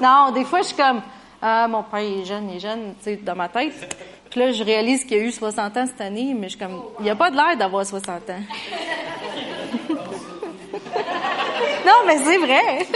[0.00, 1.02] non, des fois je suis comme
[1.42, 3.96] ah mon père est jeune, il est jeune, tu sais, dans ma tête.
[4.30, 6.80] Puis là je réalise qu'il a eu 60 ans cette année, mais je suis comme
[7.00, 8.40] il a pas de l'air d'avoir 60 ans.
[11.84, 12.86] Non, mais c'est vrai.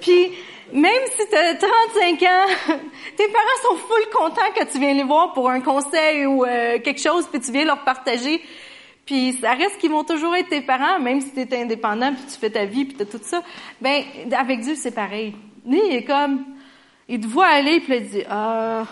[0.00, 0.32] Puis,
[0.72, 2.76] même si tu as 35 ans,
[3.16, 6.78] tes parents sont full contents que tu viens les voir pour un conseil ou euh,
[6.78, 8.40] quelque chose, puis tu viens leur partager.
[9.04, 12.22] Puis ça reste qu'ils vont toujours être tes parents, même si tu es indépendant, puis
[12.32, 13.42] tu fais ta vie, puis tu tout ça.
[13.80, 15.34] Ben avec Dieu, c'est pareil.
[15.66, 16.44] Lui, il est comme,
[17.08, 18.84] il te voit aller, puis il dit, ah,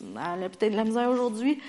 [0.00, 1.60] elle a peut-être de la misère aujourd'hui.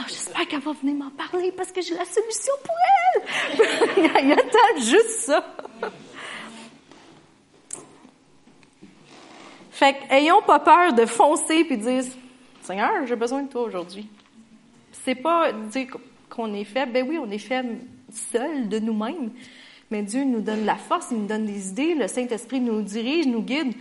[0.00, 2.74] Ah, j'espère qu'elle va venir m'en parler parce que j'ai la solution pour
[3.16, 4.24] elle.
[4.24, 5.44] il attend juste ça.
[9.72, 12.04] Fait ayons pas peur de foncer puis dire
[12.62, 14.08] Seigneur, j'ai besoin de toi aujourd'hui.
[14.92, 15.88] C'est pas dire
[16.28, 16.92] qu'on est faible.
[16.92, 17.78] Ben oui, on est faible
[18.12, 19.32] seul de nous-mêmes.
[19.90, 23.26] Mais Dieu nous donne la force, il nous donne des idées, le Saint-Esprit nous dirige,
[23.26, 23.72] nous guide.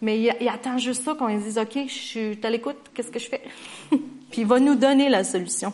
[0.00, 3.28] Mais il, attend juste ça qu'on dise, OK, je suis à l'écoute, qu'est-ce que je
[3.28, 3.42] fais?
[4.34, 5.72] Puis il va nous donner la solution.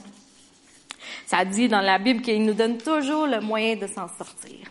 [1.25, 4.69] Ça dit dans la Bible qu'il nous donne toujours le moyen de s'en sortir.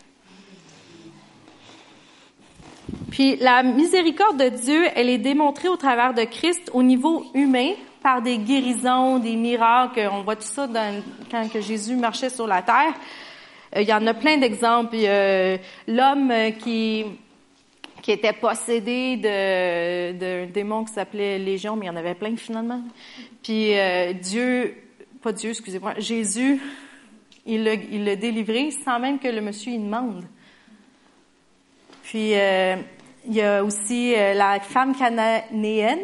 [3.10, 7.72] Puis la miséricorde de Dieu, elle est démontrée au travers de Christ au niveau humain
[8.00, 10.08] par des guérisons, des miracles.
[10.12, 10.68] On voit tout ça
[11.28, 12.94] quand Jésus marchait sur la terre.
[13.74, 14.98] Euh, il y en a plein d'exemples.
[15.88, 17.06] L'homme qui
[18.02, 22.36] qui était possédé de d'un démon qui s'appelait Légion, mais il y en avait plein
[22.36, 22.82] finalement.
[23.42, 24.74] Puis euh, Dieu,
[25.22, 26.60] pas Dieu, excusez-moi, Jésus
[27.46, 30.24] Il l'a, il délivré sans même que le monsieur y demande.
[32.10, 32.74] Puis, euh,
[33.24, 36.00] il y a aussi euh, la femme cananéenne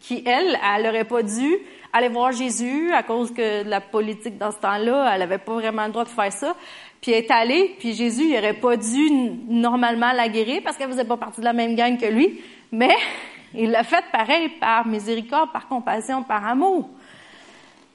[0.00, 1.56] qui, elle, elle n'aurait pas dû
[1.94, 5.54] aller voir Jésus à cause que de la politique dans ce temps-là, elle n'avait pas
[5.54, 6.54] vraiment le droit de faire ça.
[7.06, 9.12] Puis est allée, puis Jésus, il n'aurait pas dû
[9.48, 12.42] normalement la guérir parce qu'elle faisait pas partie de la même gang que lui,
[12.72, 12.96] mais
[13.54, 16.90] il l'a fait pareil par miséricorde, par compassion, par amour.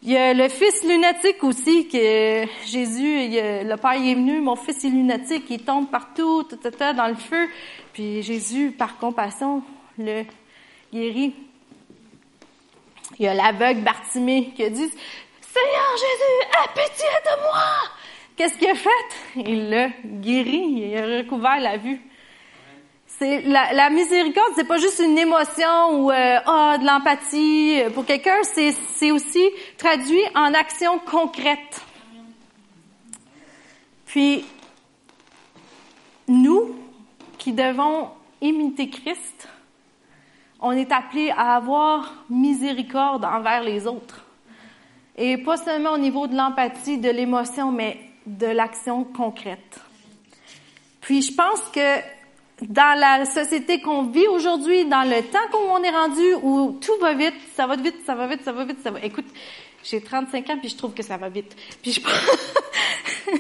[0.02, 4.86] Il y a le fils lunatique aussi, que Jésus, le Père est venu, mon fils
[4.86, 6.48] est lunatique, il tombe partout,
[6.96, 7.50] dans le feu.
[7.92, 9.62] Puis Jésus, par compassion,
[9.98, 10.24] le
[10.94, 11.36] guérit.
[13.20, 17.92] Il y a l'aveugle Bartimée qui a dit, Seigneur Jésus, aie pitié de moi!
[18.36, 18.90] Qu'est-ce qu'il a fait?
[19.36, 22.00] Il l'a guéri, il a recouvert la vue.
[23.08, 28.06] C'est la, la, miséricorde, c'est pas juste une émotion ou euh, ah, de l'empathie pour
[28.06, 31.82] quelqu'un, c'est, c'est aussi traduit en action concrète.
[34.08, 34.44] Puis
[36.28, 36.76] nous
[37.38, 38.10] qui devons
[38.42, 39.48] imiter Christ,
[40.60, 44.26] on est appelé à avoir miséricorde envers les autres.
[45.18, 49.80] Et pas seulement au niveau de l'empathie, de l'émotion, mais de l'action concrète.
[51.02, 52.00] Puis je pense que
[52.62, 57.14] dans la société qu'on vit aujourd'hui, dans le temps qu'on est rendu, où tout va
[57.14, 59.00] vite, ça va vite, ça va vite, ça va vite, ça va.
[59.04, 59.26] Écoute,
[59.84, 61.56] j'ai 35 ans puis je trouve que ça va vite.
[61.82, 62.02] Puis je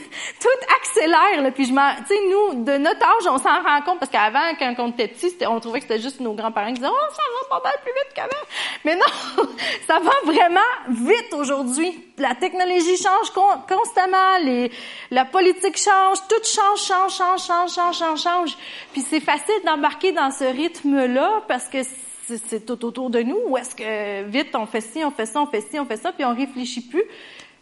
[0.42, 3.82] tout accélère là, puis je m'en tu sais nous de notre âge, on s'en rend
[3.86, 6.80] compte parce qu'avant quand on était petit, on trouvait que c'était juste nos grands-parents qui
[6.80, 8.46] disaient "Oh, ça va pas mal plus vite qu'avant."
[8.86, 9.46] Mais non,
[9.88, 12.00] ça va vraiment vite aujourd'hui.
[12.18, 13.32] La technologie change
[13.68, 14.72] constamment, les
[15.12, 18.58] la politique change, tout change, change, change, change, change, change, change.
[18.94, 21.80] Puis c'est facile d'embarquer dans ce rythme-là parce que
[22.26, 25.42] c'est tout autour de nous, ou est-ce que vite on fait ci, on fait ça,
[25.42, 27.04] on fait ci, on fait ça, puis on réfléchit plus,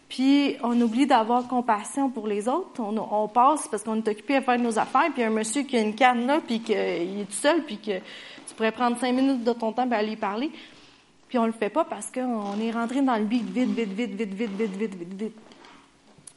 [0.08, 2.80] puis on oublie d'avoir compassion pour les autres.
[2.80, 5.80] On, passe parce qu'on est occupé à faire nos affaires, puis un monsieur qui a
[5.80, 9.44] une canne là, puis qu'il est tout seul, puis que tu pourrais prendre cinq minutes
[9.44, 10.50] de ton temps pour aller parler,
[11.28, 14.10] puis on le fait pas parce qu'on est rentré dans le beat vite, vite, vite,
[14.14, 15.36] vite, vite, vite, vite, vite, vite.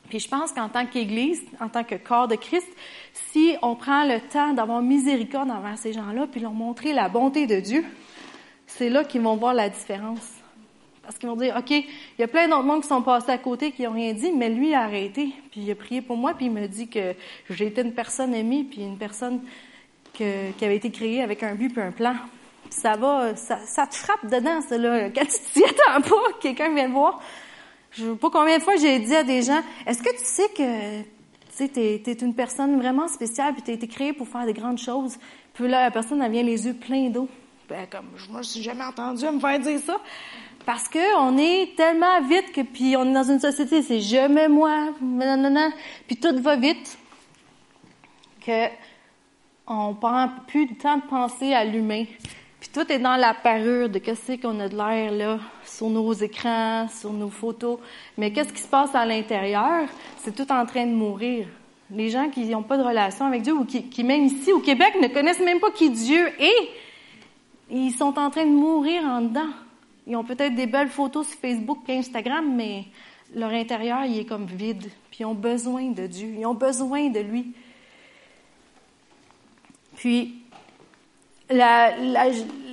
[0.08, 2.68] Puis je pense qu'en tant qu'Église, en tant que corps de Christ,
[3.32, 7.48] si on prend le temps d'avoir miséricorde envers ces gens-là, puis leur montrer la bonté
[7.48, 7.84] de Dieu,
[8.78, 10.28] c'est là qu'ils vont voir la différence.
[11.04, 11.86] Parce qu'ils vont dire, OK, il
[12.18, 14.50] y a plein d'autres monde qui sont passés à côté, qui n'ont rien dit, mais
[14.50, 17.14] lui a arrêté, puis il a prié pour moi, puis il me dit que
[17.50, 19.42] j'ai été une personne aimée, puis une personne
[20.14, 22.16] qui avait été créée avec un but puis un plan.
[22.70, 25.10] ça va, ça, te frappe dedans, ça, là.
[25.10, 27.20] Quand tu t'y attends pas, quelqu'un vient te voir.
[27.92, 30.50] Je sais pas combien de fois j'ai dit à des gens, est-ce que tu sais
[30.56, 31.02] que
[31.56, 35.18] tu sais, une personne vraiment spéciale, puis t'as été créée pour faire des grandes choses?
[35.54, 37.28] Puis là, la personne, elle vient les yeux pleins d'eau.
[37.74, 39.98] Ben, comme, moi, je suis jamais entendu me faire dire ça.
[40.64, 44.28] Parce que on est tellement vite que, puis on est dans une société, c'est je
[44.28, 45.72] mets moi, non,
[46.06, 47.00] puis tout va vite,
[48.46, 48.68] que
[49.66, 52.06] on prend plus de temps de penser à l'humain.
[52.60, 56.14] Puis tout est dans la parure de qu'est-ce qu'on a de l'air là, sur nos
[56.14, 57.80] écrans, sur nos photos.
[58.20, 59.88] Mais qu'est-ce qui se passe à l'intérieur?
[60.18, 61.48] C'est tout en train de mourir.
[61.90, 64.60] Les gens qui n'ont pas de relation avec Dieu ou qui, qui, même ici au
[64.60, 66.70] Québec, ne connaissent même pas qui Dieu est
[67.80, 69.50] ils sont en train de mourir en dedans.
[70.06, 72.86] Ils ont peut-être des belles photos sur Facebook et Instagram, mais
[73.36, 74.90] leur intérieur, il est comme vide.
[75.10, 76.36] Puis ils ont besoin de Dieu.
[76.38, 77.54] Ils ont besoin de lui.
[79.96, 80.36] Puis,
[81.50, 81.94] la,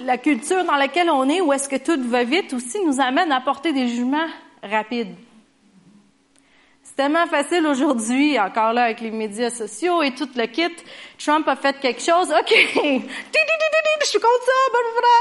[0.02, 3.30] la culture dans laquelle on est, où est-ce que tout va vite, aussi nous amène
[3.32, 4.26] à porter des jugements
[4.62, 5.14] rapides
[7.00, 10.68] tellement facile aujourd'hui, encore là avec les médias sociaux et tout le kit.
[11.18, 12.54] Trump a fait quelque chose, ok,
[14.02, 14.52] je suis contre ça,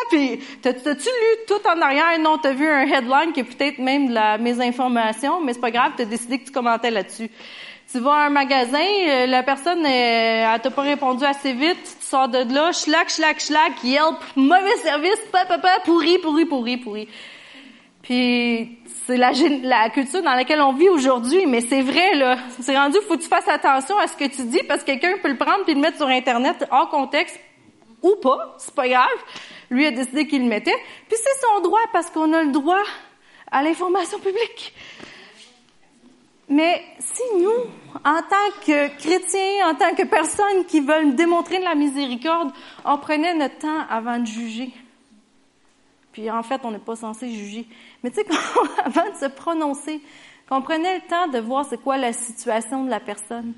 [0.10, 2.20] puis t'as-tu lu tout en arrière?
[2.20, 5.72] Non, t'as vu un headline qui est peut-être même de la mésinformation, mais c'est pas
[5.72, 7.32] grave, t'as décidé que tu commentais là-dessus.
[7.89, 12.06] Tu vas à un magasin, euh, la personne, elle, t'a pas répondu assez vite, tu
[12.06, 17.08] sors de là, schlac, schlac, schlac, Yelp, mauvais service, papa, pourri, pourri, pourri, pourri.
[18.10, 22.39] Puis c'est la, la, culture dans laquelle on vit aujourd'hui, mais c'est vrai, là.
[22.60, 25.19] C'est rendu, faut que tu fasses attention à ce que tu dis parce que quelqu'un
[25.22, 27.39] peut le prendre puis le mettre sur Internet hors contexte
[28.02, 29.06] ou pas, c'est pas grave.
[29.69, 30.74] Lui a décidé qu'il le mettait.
[31.08, 32.82] Puis c'est son droit parce qu'on a le droit
[33.52, 34.74] à l'information publique.
[36.50, 37.69] Mais si nous,
[38.04, 42.50] en tant que chrétiens, en tant que personnes qui veulent démontrer de la miséricorde,
[42.86, 44.72] on prenait notre temps avant de juger,
[46.19, 47.65] puis en fait, on n'est pas censé juger.
[48.03, 48.25] Mais tu sais,
[48.84, 50.01] avant de se prononcer,
[50.49, 53.53] qu'on prenait le temps de voir c'est quoi la situation de la personne,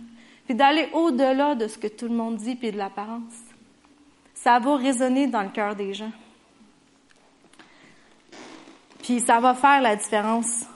[0.45, 3.34] puis d'aller au-delà de ce que tout le monde dit puis de l'apparence.
[4.36, 6.12] Ça va résonner dans le cœur des gens.
[9.02, 10.67] Puis ça va faire la différence.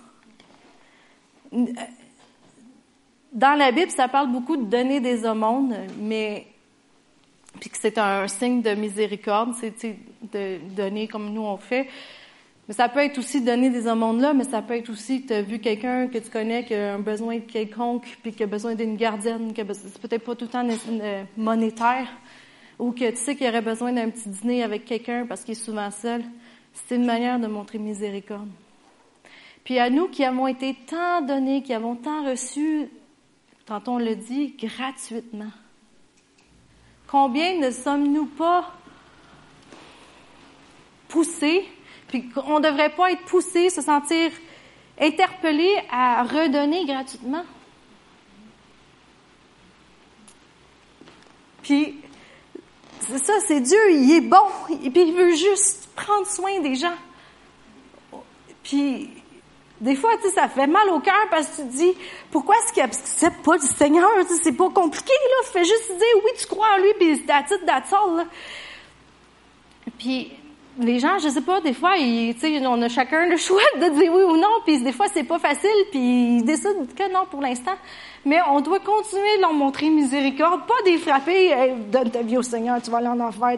[1.51, 6.47] dans la Bible, ça parle beaucoup de donner des aumônes, mais
[7.59, 9.97] puis que c'est un signe de miséricorde, c'est
[10.33, 11.87] de donner comme nous on fait.
[12.67, 15.27] Mais ça peut être aussi donner des aumônes là, mais ça peut être aussi que
[15.27, 18.47] tu as vu quelqu'un que tu connais qui a un besoin quelconque, puis qui a
[18.47, 20.67] besoin d'une gardienne, que c'est peut-être pas tout le temps
[21.37, 22.07] monétaire,
[22.79, 25.63] ou que tu sais qu'il aurait besoin d'un petit dîner avec quelqu'un parce qu'il est
[25.63, 26.23] souvent seul.
[26.73, 28.49] C'est une manière de montrer miséricorde.
[29.63, 32.87] Puis à nous qui avons été tant donnés, qui avons tant reçu,
[33.65, 35.51] tantôt on le dit, gratuitement.
[37.17, 38.73] Combien ne sommes-nous pas
[41.08, 41.65] poussés
[42.10, 44.34] puis on ne devrait pas être poussé, se sentir
[44.99, 47.45] interpellé à redonner gratuitement?
[51.63, 52.01] Puis,
[52.99, 54.49] c'est ça, c'est Dieu, il est bon,
[54.84, 56.97] et puis il veut juste prendre soin des gens.
[58.62, 59.10] Puis,
[59.81, 61.93] des fois, tu sais, ça fait mal au cœur parce que tu te dis,
[62.31, 64.09] pourquoi est-ce qu'il n'accepte pas du Seigneur?
[64.41, 65.47] c'est pas compliqué, là.
[65.51, 67.65] Fais juste dire, oui, tu crois en lui, puis c'est titre.
[69.97, 70.31] Puis,
[70.79, 72.35] les gens, je sais pas, des fois, ils,
[72.67, 75.39] on a chacun le choix de dire oui ou non, puis des fois, c'est pas
[75.39, 77.75] facile, puis ils décident que non pour l'instant.
[78.25, 82.41] Mais on doit continuer de leur montrer miséricorde, pas des frapper, donne ta vie au
[82.41, 83.57] Seigneur, tu vas aller en enfer,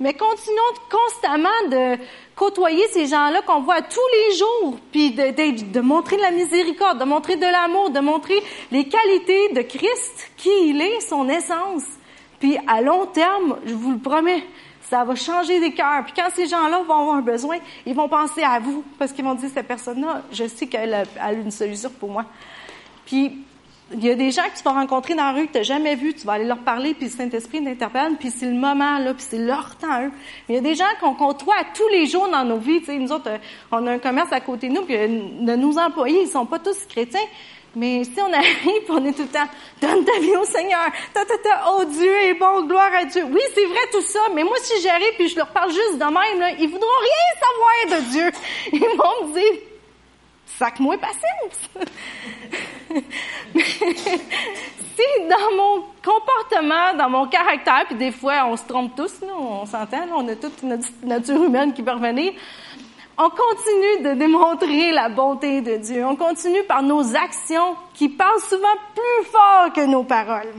[0.00, 2.02] mais continuons constamment de
[2.34, 6.98] côtoyer ces gens-là qu'on voit tous les jours, puis de, de montrer de la miséricorde,
[6.98, 11.84] de montrer de l'amour, de montrer les qualités de Christ, qui il est, son essence.
[12.38, 14.42] Puis à long terme, je vous le promets,
[14.90, 16.02] ça va changer des cœurs.
[16.04, 19.24] Puis quand ces gens-là vont avoir un besoin, ils vont penser à vous parce qu'ils
[19.24, 22.24] vont dire cette personne-là, je sais qu'elle a, une solution pour moi.
[23.06, 23.44] Puis
[23.92, 25.64] il y a des gens que tu vas rencontrer dans la rue que tu n'as
[25.64, 28.98] jamais vu, tu vas aller leur parler, puis le Saint-Esprit t'interpelle, puis c'est le moment,
[28.98, 30.12] là, puis c'est leur temps, eux.
[30.48, 32.80] Mais il y a des gens qu'on côtoie tous les jours dans nos vies.
[32.80, 33.38] Tu sais, nous autres, euh,
[33.72, 35.08] on a un commerce à côté de nous, puis euh,
[35.40, 37.20] de nos employés, ils sont pas tous chrétiens,
[37.74, 39.48] mais si on arrive, on est tout le temps,
[39.80, 43.24] donne ta vie au Seigneur, ta, ta, ta, oh Dieu est bon, gloire à Dieu.
[43.24, 46.04] Oui, c'est vrai tout ça, mais moi, si j'arrive puis je leur parle juste de
[46.04, 48.30] même, là, ils voudront rien savoir de Dieu.
[48.72, 49.60] Ils vont me dire,
[50.58, 51.70] sac-moi patience.
[54.96, 59.34] si dans mon comportement, dans mon caractère, puis des fois, on se trompe tous, nous,
[59.34, 62.32] on s'entend, on a toute notre nature humaine qui peut revenir,
[63.22, 66.06] on continue de démontrer la bonté de Dieu.
[66.06, 70.54] On continue par nos actions qui parlent souvent plus fort que nos paroles.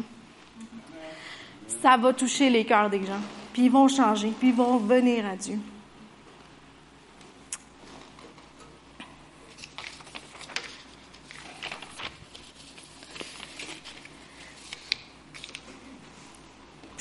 [1.82, 3.22] Ça va toucher les cœurs des gens.
[3.52, 5.58] Puis ils vont changer, puis ils vont venir à Dieu.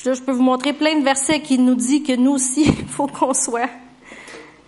[0.03, 3.05] je peux vous montrer plein de versets qui nous disent que nous aussi, il faut
[3.05, 3.69] qu'on soit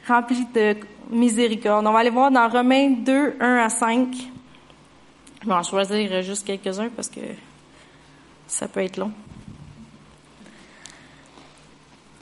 [0.07, 0.75] rempli de
[1.09, 1.85] miséricorde.
[1.87, 4.07] On va aller voir dans Romains 2, 1 à 5.
[5.41, 7.21] Je vais en choisir juste quelques-uns parce que
[8.47, 9.11] ça peut être long.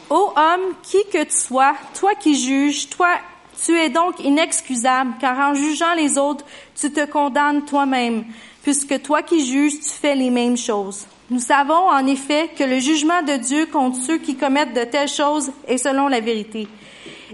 [0.09, 3.07] Ô homme, qui que tu sois, toi qui juges, toi,
[3.63, 6.43] tu es donc inexcusable, car en jugeant les autres,
[6.75, 8.25] tu te condamnes toi-même,
[8.61, 11.05] puisque toi qui juges, tu fais les mêmes choses.
[11.29, 15.07] Nous savons en effet que le jugement de Dieu contre ceux qui commettent de telles
[15.07, 16.67] choses est selon la vérité.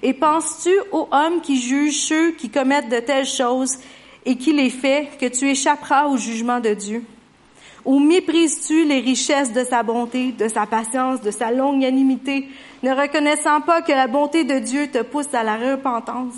[0.03, 3.77] Et penses-tu aux hommes qui jugent ceux qui commettent de telles choses
[4.25, 7.03] et qui les fait que tu échapperas au jugement de Dieu?
[7.85, 12.49] Ou méprises-tu les richesses de sa bonté, de sa patience, de sa longanimité,
[12.83, 16.35] ne reconnaissant pas que la bonté de Dieu te pousse à la repentance?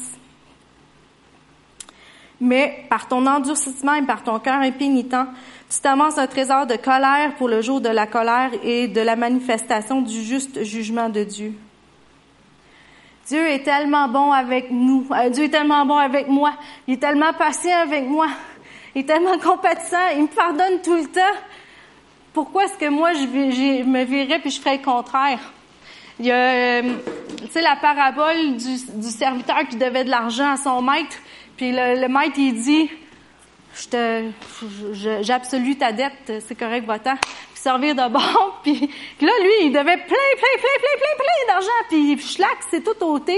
[2.40, 5.28] Mais par ton endurcissement et par ton cœur impénitent,
[5.70, 9.16] tu t'amasses un trésor de colère pour le jour de la colère et de la
[9.16, 11.54] manifestation du juste jugement de Dieu.
[13.30, 15.06] Dieu est tellement bon avec nous.
[15.12, 16.52] Euh, Dieu est tellement bon avec moi.
[16.88, 18.26] Il est tellement patient avec moi.
[18.96, 19.98] Il est tellement compatissant.
[20.16, 21.38] Il me pardonne tout le temps.
[22.34, 25.40] Pourquoi est-ce que moi, je, me virais puis je ferais le contraire?
[26.20, 26.96] Il y a, euh,
[27.44, 31.18] tu sais, la parabole du, serviteur qui devait de l'argent à son maître.
[31.56, 32.90] Puis le, maître, il dit,
[35.22, 37.16] j'absolue ta dette, c'est correct, va-t'en
[37.62, 38.60] servir de bord.
[38.64, 38.90] Puis
[39.22, 41.80] là, lui, il devait plein, plein, plein, plein, plein, plein d'argent.
[41.90, 43.38] Puis schlac, c'est tout ôté.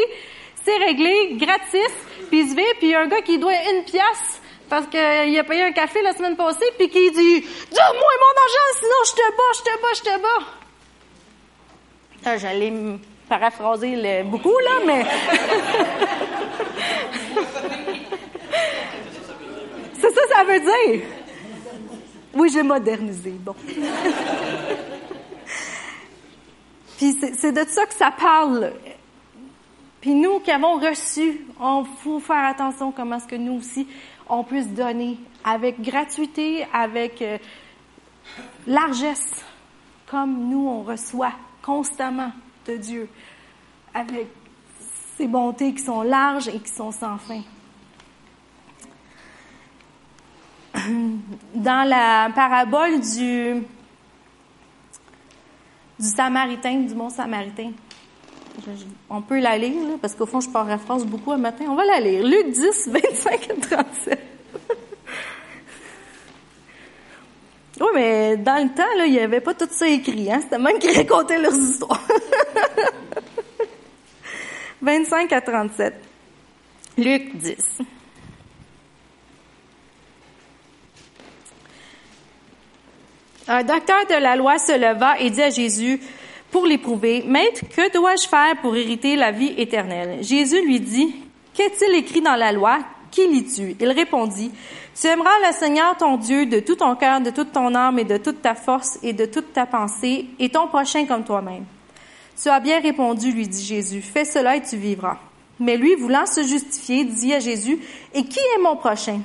[0.63, 1.93] C'est réglé, gratis.
[2.29, 4.87] Puis il se vit, puis il y a un gars qui doit une pièce parce
[4.87, 4.99] qu'il
[5.37, 7.41] a payé un café la semaine passée, puis qui dit
[7.71, 10.45] «Donne-moi mon argent, sinon je te bats, je te bats, je te bats.»
[12.25, 12.71] ah, J'allais
[13.27, 15.03] paraphraser beaucoup, là, mais...
[19.99, 21.01] c'est ça, ça veut dire.
[22.33, 23.31] Oui, j'ai modernisé.
[23.31, 23.55] Bon.
[26.97, 28.73] Puis c'est de ça que ça parle.
[30.01, 33.87] Puis nous qui avons reçu, on faut faire attention comment est-ce que nous aussi,
[34.29, 37.37] on puisse donner avec gratuité, avec euh,
[38.67, 39.31] largesse,
[40.07, 42.31] comme nous, on reçoit constamment
[42.67, 43.09] de Dieu,
[43.93, 44.27] avec
[45.17, 47.41] ces bontés qui sont larges et qui sont sans fin.
[51.53, 53.63] Dans la parabole du,
[55.99, 57.71] Samaritain, du bon Samaritain,
[59.09, 61.65] on peut la lire, parce qu'au fond, je paraphrase beaucoup un matin.
[61.69, 62.25] On va la lire.
[62.25, 64.19] Luc 10, 25 et 37.
[67.79, 70.31] oui, mais dans le temps, là, il n'y avait pas tout ça écrit.
[70.31, 70.39] Hein?
[70.41, 72.07] C'était même qui racontaient leurs histoires.
[74.81, 75.93] 25 à 37.
[76.97, 77.55] Luc 10.
[83.47, 85.99] Un docteur de la loi se leva et dit à Jésus,
[86.51, 90.23] pour l'éprouver, Maître, que dois-je faire pour hériter la vie éternelle?
[90.23, 91.15] Jésus lui dit,
[91.53, 92.79] Qu'est-il écrit dans la loi?
[93.09, 93.75] Qui lis-tu?
[93.79, 94.51] Il répondit,
[94.99, 98.03] Tu aimeras le Seigneur ton Dieu de tout ton cœur, de toute ton âme et
[98.03, 101.65] de toute ta force et de toute ta pensée, et ton prochain comme toi-même.
[102.41, 105.17] Tu as bien répondu, lui dit Jésus, fais cela et tu vivras.
[105.59, 107.79] Mais lui, voulant se justifier, dit à Jésus,
[108.13, 109.19] Et qui est mon prochain?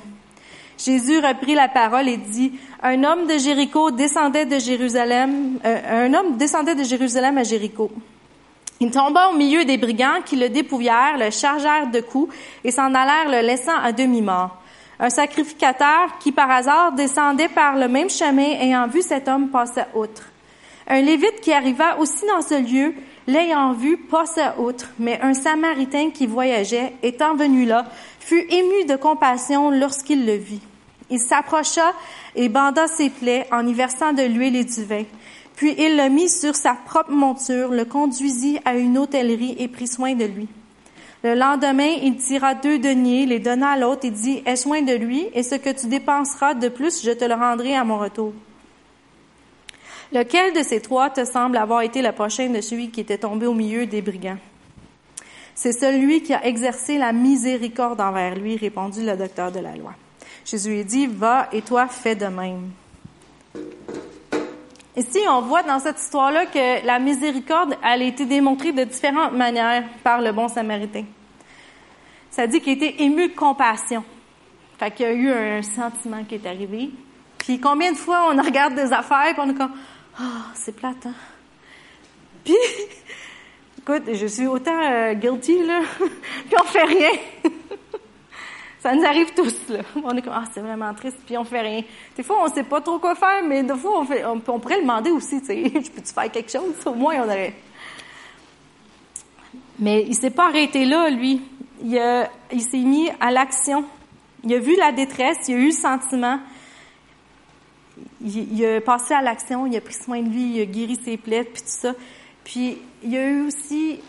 [0.77, 2.53] Jésus reprit la parole et dit,
[2.83, 7.91] un homme de Jéricho descendait de Jérusalem, euh, un homme descendait de Jérusalem à Jéricho.
[8.79, 12.93] Il tomba au milieu des brigands qui le dépouillèrent, le chargèrent de coups et s'en
[12.93, 14.55] allèrent le laissant à demi-mort.
[14.99, 19.83] Un sacrificateur qui par hasard descendait par le même chemin ayant vu cet homme passer
[19.95, 20.23] outre.
[20.87, 22.93] Un lévite qui arriva aussi dans ce lieu,
[23.27, 27.85] l'ayant vu, passa outre, mais un samaritain qui voyageait, étant venu là,
[28.19, 30.61] fut ému de compassion lorsqu'il le vit.
[31.09, 31.93] Il s'approcha
[32.35, 35.03] et banda ses plaies en y versant de l'huile et du vin.
[35.55, 39.87] Puis il le mit sur sa propre monture, le conduisit à une hôtellerie et prit
[39.87, 40.47] soin de lui.
[41.23, 44.93] Le lendemain, il tira deux deniers, les donna à l'autre et dit, Aie soin de
[44.93, 48.33] lui, et ce que tu dépenseras de plus, je te le rendrai à mon retour.
[50.11, 53.45] Lequel de ces trois te semble avoir été le prochain de celui qui était tombé
[53.45, 54.37] au milieu des brigands?
[55.53, 59.93] C'est celui qui a exercé la miséricorde envers lui, répondit le docteur de la loi.
[60.45, 62.69] Jésus lui dit, va et toi fais de même.
[64.95, 69.33] Ici, on voit dans cette histoire-là que la miséricorde, elle a été démontrée de différentes
[69.33, 71.05] manières par le bon samaritain.
[72.31, 74.03] Ça dit qu'il était ému de compassion.
[74.79, 76.91] Fait qu'il y a eu un sentiment qui est arrivé.
[77.37, 79.73] Puis combien de fois on regarde des affaires et on est comme,
[80.19, 81.13] oh, c'est plate, hein?
[82.43, 82.55] Puis,
[83.79, 87.09] écoute, je suis autant euh, guilty, là, puis on fait rien.
[88.79, 89.79] Ça nous arrive tous, là.
[90.03, 91.81] On est comme, ah, c'est vraiment triste, puis on fait rien.
[92.15, 94.77] Des fois, on sait pas trop quoi faire, mais des fois, on, fait, on, pourrait
[94.77, 96.75] le demander aussi, tu sais, peux-tu faire quelque chose?
[96.85, 97.53] Au moins, on aurait.
[99.79, 101.41] Mais il s'est pas arrêté là, lui.
[101.83, 103.83] Il s'est mis à l'action.
[104.43, 106.39] Il a vu la détresse, il a eu le sentiment.
[108.21, 111.17] Il, a passé à l'action, il a pris soin de lui, il a guéri ses
[111.17, 111.93] plaies, puis tout ça.
[112.43, 113.99] Puis, il a eu aussi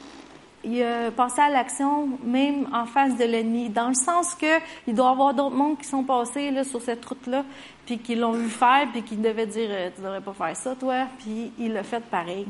[0.64, 4.94] il a passé à l'action même en face de l'ennemi, dans le sens que il
[4.94, 7.44] doit y avoir d'autres mondes qui sont passés là, sur cette route-là,
[7.86, 10.74] puis qui l'ont vu faire, puis qui devaient dire euh, tu devrais pas faire ça,
[10.74, 12.46] toi, puis il l'a fait pareil.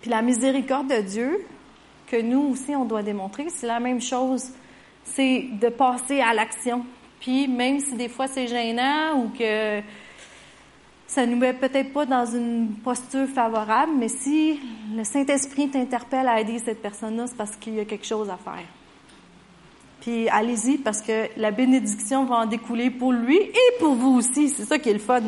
[0.00, 1.46] Puis la miséricorde de Dieu
[2.06, 4.50] que nous aussi on doit démontrer, c'est la même chose,
[5.04, 6.84] c'est de passer à l'action.
[7.24, 9.80] Puis même si des fois c'est gênant ou que
[11.06, 14.60] ça nous met peut-être pas dans une posture favorable, mais si
[14.94, 18.36] le Saint-Esprit t'interpelle à aider cette personne-là, c'est parce qu'il y a quelque chose à
[18.36, 18.66] faire.
[20.02, 24.50] Puis allez-y parce que la bénédiction va en découler pour lui et pour vous aussi.
[24.50, 25.22] C'est ça qui est le fun.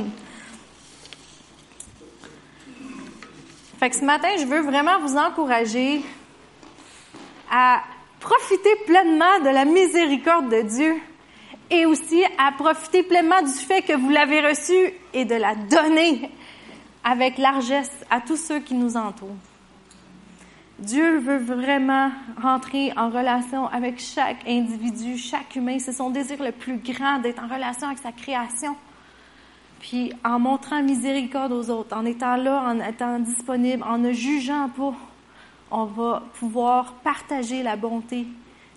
[3.79, 6.03] Fait que ce matin, je veux vraiment vous encourager
[7.51, 7.81] à
[8.21, 11.01] profiter pleinement de la miséricorde de Dieu
[11.71, 16.31] et aussi à profiter pleinement du fait que vous l'avez reçu et de la donner
[17.05, 19.37] avec largesse à tous ceux qui nous entourent.
[20.79, 22.11] Dieu veut vraiment
[22.41, 25.79] rentrer en relation avec chaque individu, chaque humain.
[25.79, 28.77] C'est son désir le plus grand d'être en relation avec sa création.
[29.81, 34.69] Puis en montrant miséricorde aux autres, en étant là, en étant disponible, en ne jugeant
[34.69, 34.95] pas,
[35.71, 38.27] on va pouvoir partager la bonté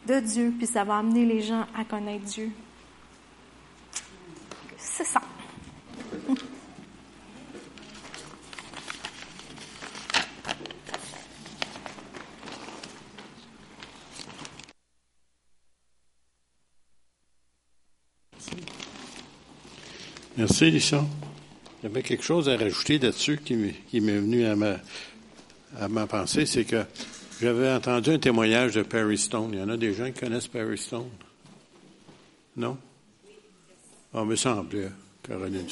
[0.08, 2.52] de Dieu, puis ça va amener les gens à connaître Dieu.
[5.00, 5.22] C'est ça.
[20.36, 21.06] Merci, Lisa.
[21.82, 24.76] Il y avait quelque chose à rajouter là-dessus qui m'est venu à ma,
[25.80, 26.86] à ma pensée, c'est que
[27.40, 29.52] J'avais entendu un témoignage de Perry Stone.
[29.54, 31.08] Il y en a des gens qui connaissent Perry Stone?
[32.58, 32.78] Non?
[34.12, 34.92] Ah, me semble,
[35.22, 35.68] Caroline.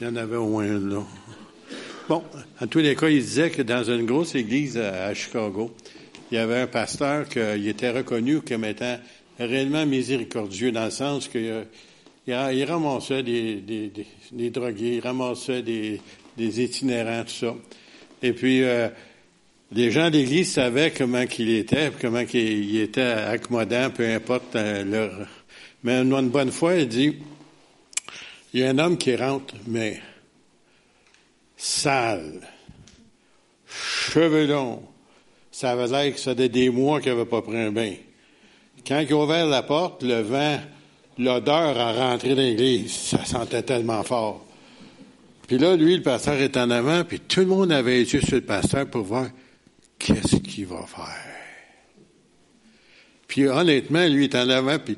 [0.00, 1.04] Il y en avait au moins un là.
[2.08, 2.24] Bon,
[2.60, 5.72] en tous les cas, il disait que dans une grosse église à, Chicago,
[6.32, 8.98] il y avait un pasteur qui était reconnu comme étant
[9.38, 11.64] réellement miséricordieux dans le sens que
[12.26, 13.92] il, ramassait des, des,
[14.32, 16.00] des, drogués, il ramassait des,
[16.36, 17.54] des itinérants, tout ça.
[18.20, 18.88] Et puis, euh,
[19.70, 24.82] les gens de l'Église savaient comment qu'il était, comment qu'il était accommodant, peu importe euh,
[24.82, 25.28] leur...
[25.84, 27.16] Mais une bonne fois, il dit,
[28.54, 30.00] il y a un homme qui rentre, mais
[31.56, 32.40] sale,
[33.66, 34.82] cheveux longs.
[35.50, 37.94] Ça avait l'air que ça faisait des mois qu'il n'avait pas pris un bain.
[38.86, 40.60] Quand il a ouvert la porte, le vent,
[41.18, 42.92] l'odeur a rentré dans l'église.
[42.92, 44.46] Ça sentait tellement fort.
[45.48, 48.36] Puis là, lui, le pasteur est en avant, puis tout le monde avait été sur
[48.36, 49.26] le pasteur pour voir
[49.98, 51.34] qu'est-ce qu'il va faire.
[53.26, 54.96] Puis honnêtement, lui est en avant, puis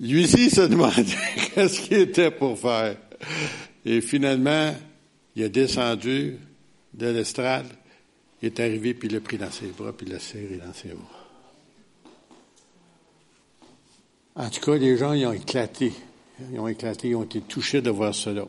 [0.00, 1.04] lui aussi se demandait
[1.54, 2.96] qu'est-ce qu'il était pour faire.
[3.84, 4.74] Et finalement,
[5.34, 6.38] il est descendu
[6.94, 7.66] de l'estrade,
[8.42, 10.72] il est arrivé, puis il l'a pris dans ses bras, puis il l'a serré dans
[10.72, 11.18] ses bras.
[14.36, 15.92] En tout cas, les gens, ils ont éclaté.
[16.52, 18.44] Ils ont éclaté, ils ont été touchés de voir cela.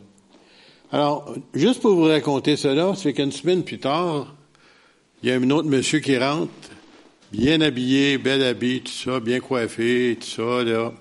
[0.91, 4.35] Alors, juste pour vous raconter cela, c'est qu'une semaine plus tard,
[5.23, 6.51] il y a un autre monsieur qui rentre,
[7.31, 10.93] bien habillé, bel habit, tout ça, bien coiffé, tout ça, là,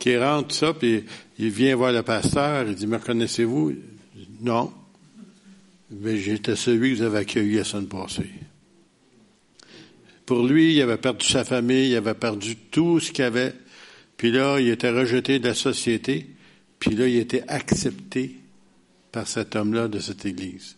[0.00, 1.04] qui rentre, ça, puis
[1.38, 3.74] il vient voir le pasteur, il dit, me reconnaissez-vous?
[4.40, 4.72] Non.
[5.90, 8.30] Mais j'étais celui que vous avez accueilli la semaine passée.
[10.24, 13.52] Pour lui, il avait perdu sa famille, il avait perdu tout ce qu'il avait.
[14.16, 16.30] Puis là, il était rejeté de la société.
[16.78, 18.36] Puis là, il était accepté
[19.12, 20.76] par cet homme-là de cette Église.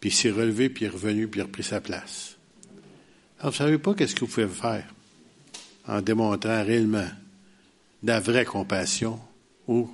[0.00, 2.36] Puis il s'est relevé, puis il est revenu, puis il a repris sa place.
[3.38, 4.92] Alors, vous savez pas qu'est-ce que vous pouvez faire
[5.86, 7.08] en démontrant réellement
[8.02, 9.18] la vraie compassion
[9.68, 9.88] ou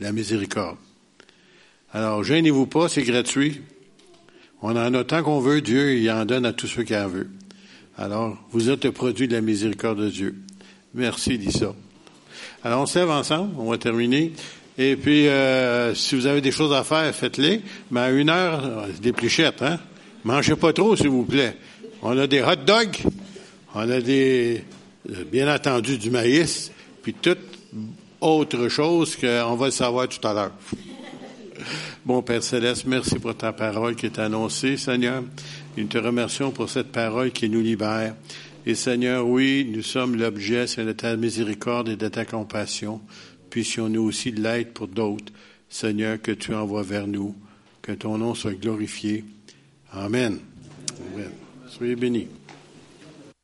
[0.00, 0.76] la miséricorde.
[1.92, 3.60] Alors, gênez-vous pas, c'est gratuit.
[4.62, 7.08] On en a tant qu'on veut, Dieu, il en donne à tous ceux qui en
[7.08, 7.30] veulent.
[7.96, 10.34] Alors, vous êtes le produit de la miséricorde de Dieu.
[10.94, 11.74] Merci, Lisa.
[12.62, 14.32] Alors, on se ensemble, on va terminer.
[14.76, 17.60] Et puis, euh, si vous avez des choses à faire, faites-les.
[17.90, 19.78] Mais à une heure, euh, des plichettes, hein?
[20.24, 21.56] Mangez pas trop, s'il vous plaît.
[22.02, 22.98] On a des hot dogs,
[23.74, 24.64] on a des,
[25.10, 26.72] euh, bien entendu, du maïs,
[27.04, 27.38] puis toute
[28.20, 30.52] autre chose qu'on va le savoir tout à l'heure.
[32.04, 35.22] Bon Père Céleste, merci pour ta parole qui est annoncée, Seigneur.
[35.76, 38.16] Nous te remercions pour cette parole qui nous libère.
[38.66, 43.00] Et Seigneur, oui, nous sommes l'objet, de ta miséricorde et de ta compassion
[43.54, 45.32] puissions-nous aussi l'être pour d'autres.
[45.68, 47.36] Seigneur, que tu envoies vers nous,
[47.82, 49.24] que ton nom soit glorifié.
[49.92, 50.40] Amen.
[51.14, 51.30] Amen.
[51.68, 52.26] Soyez bénis.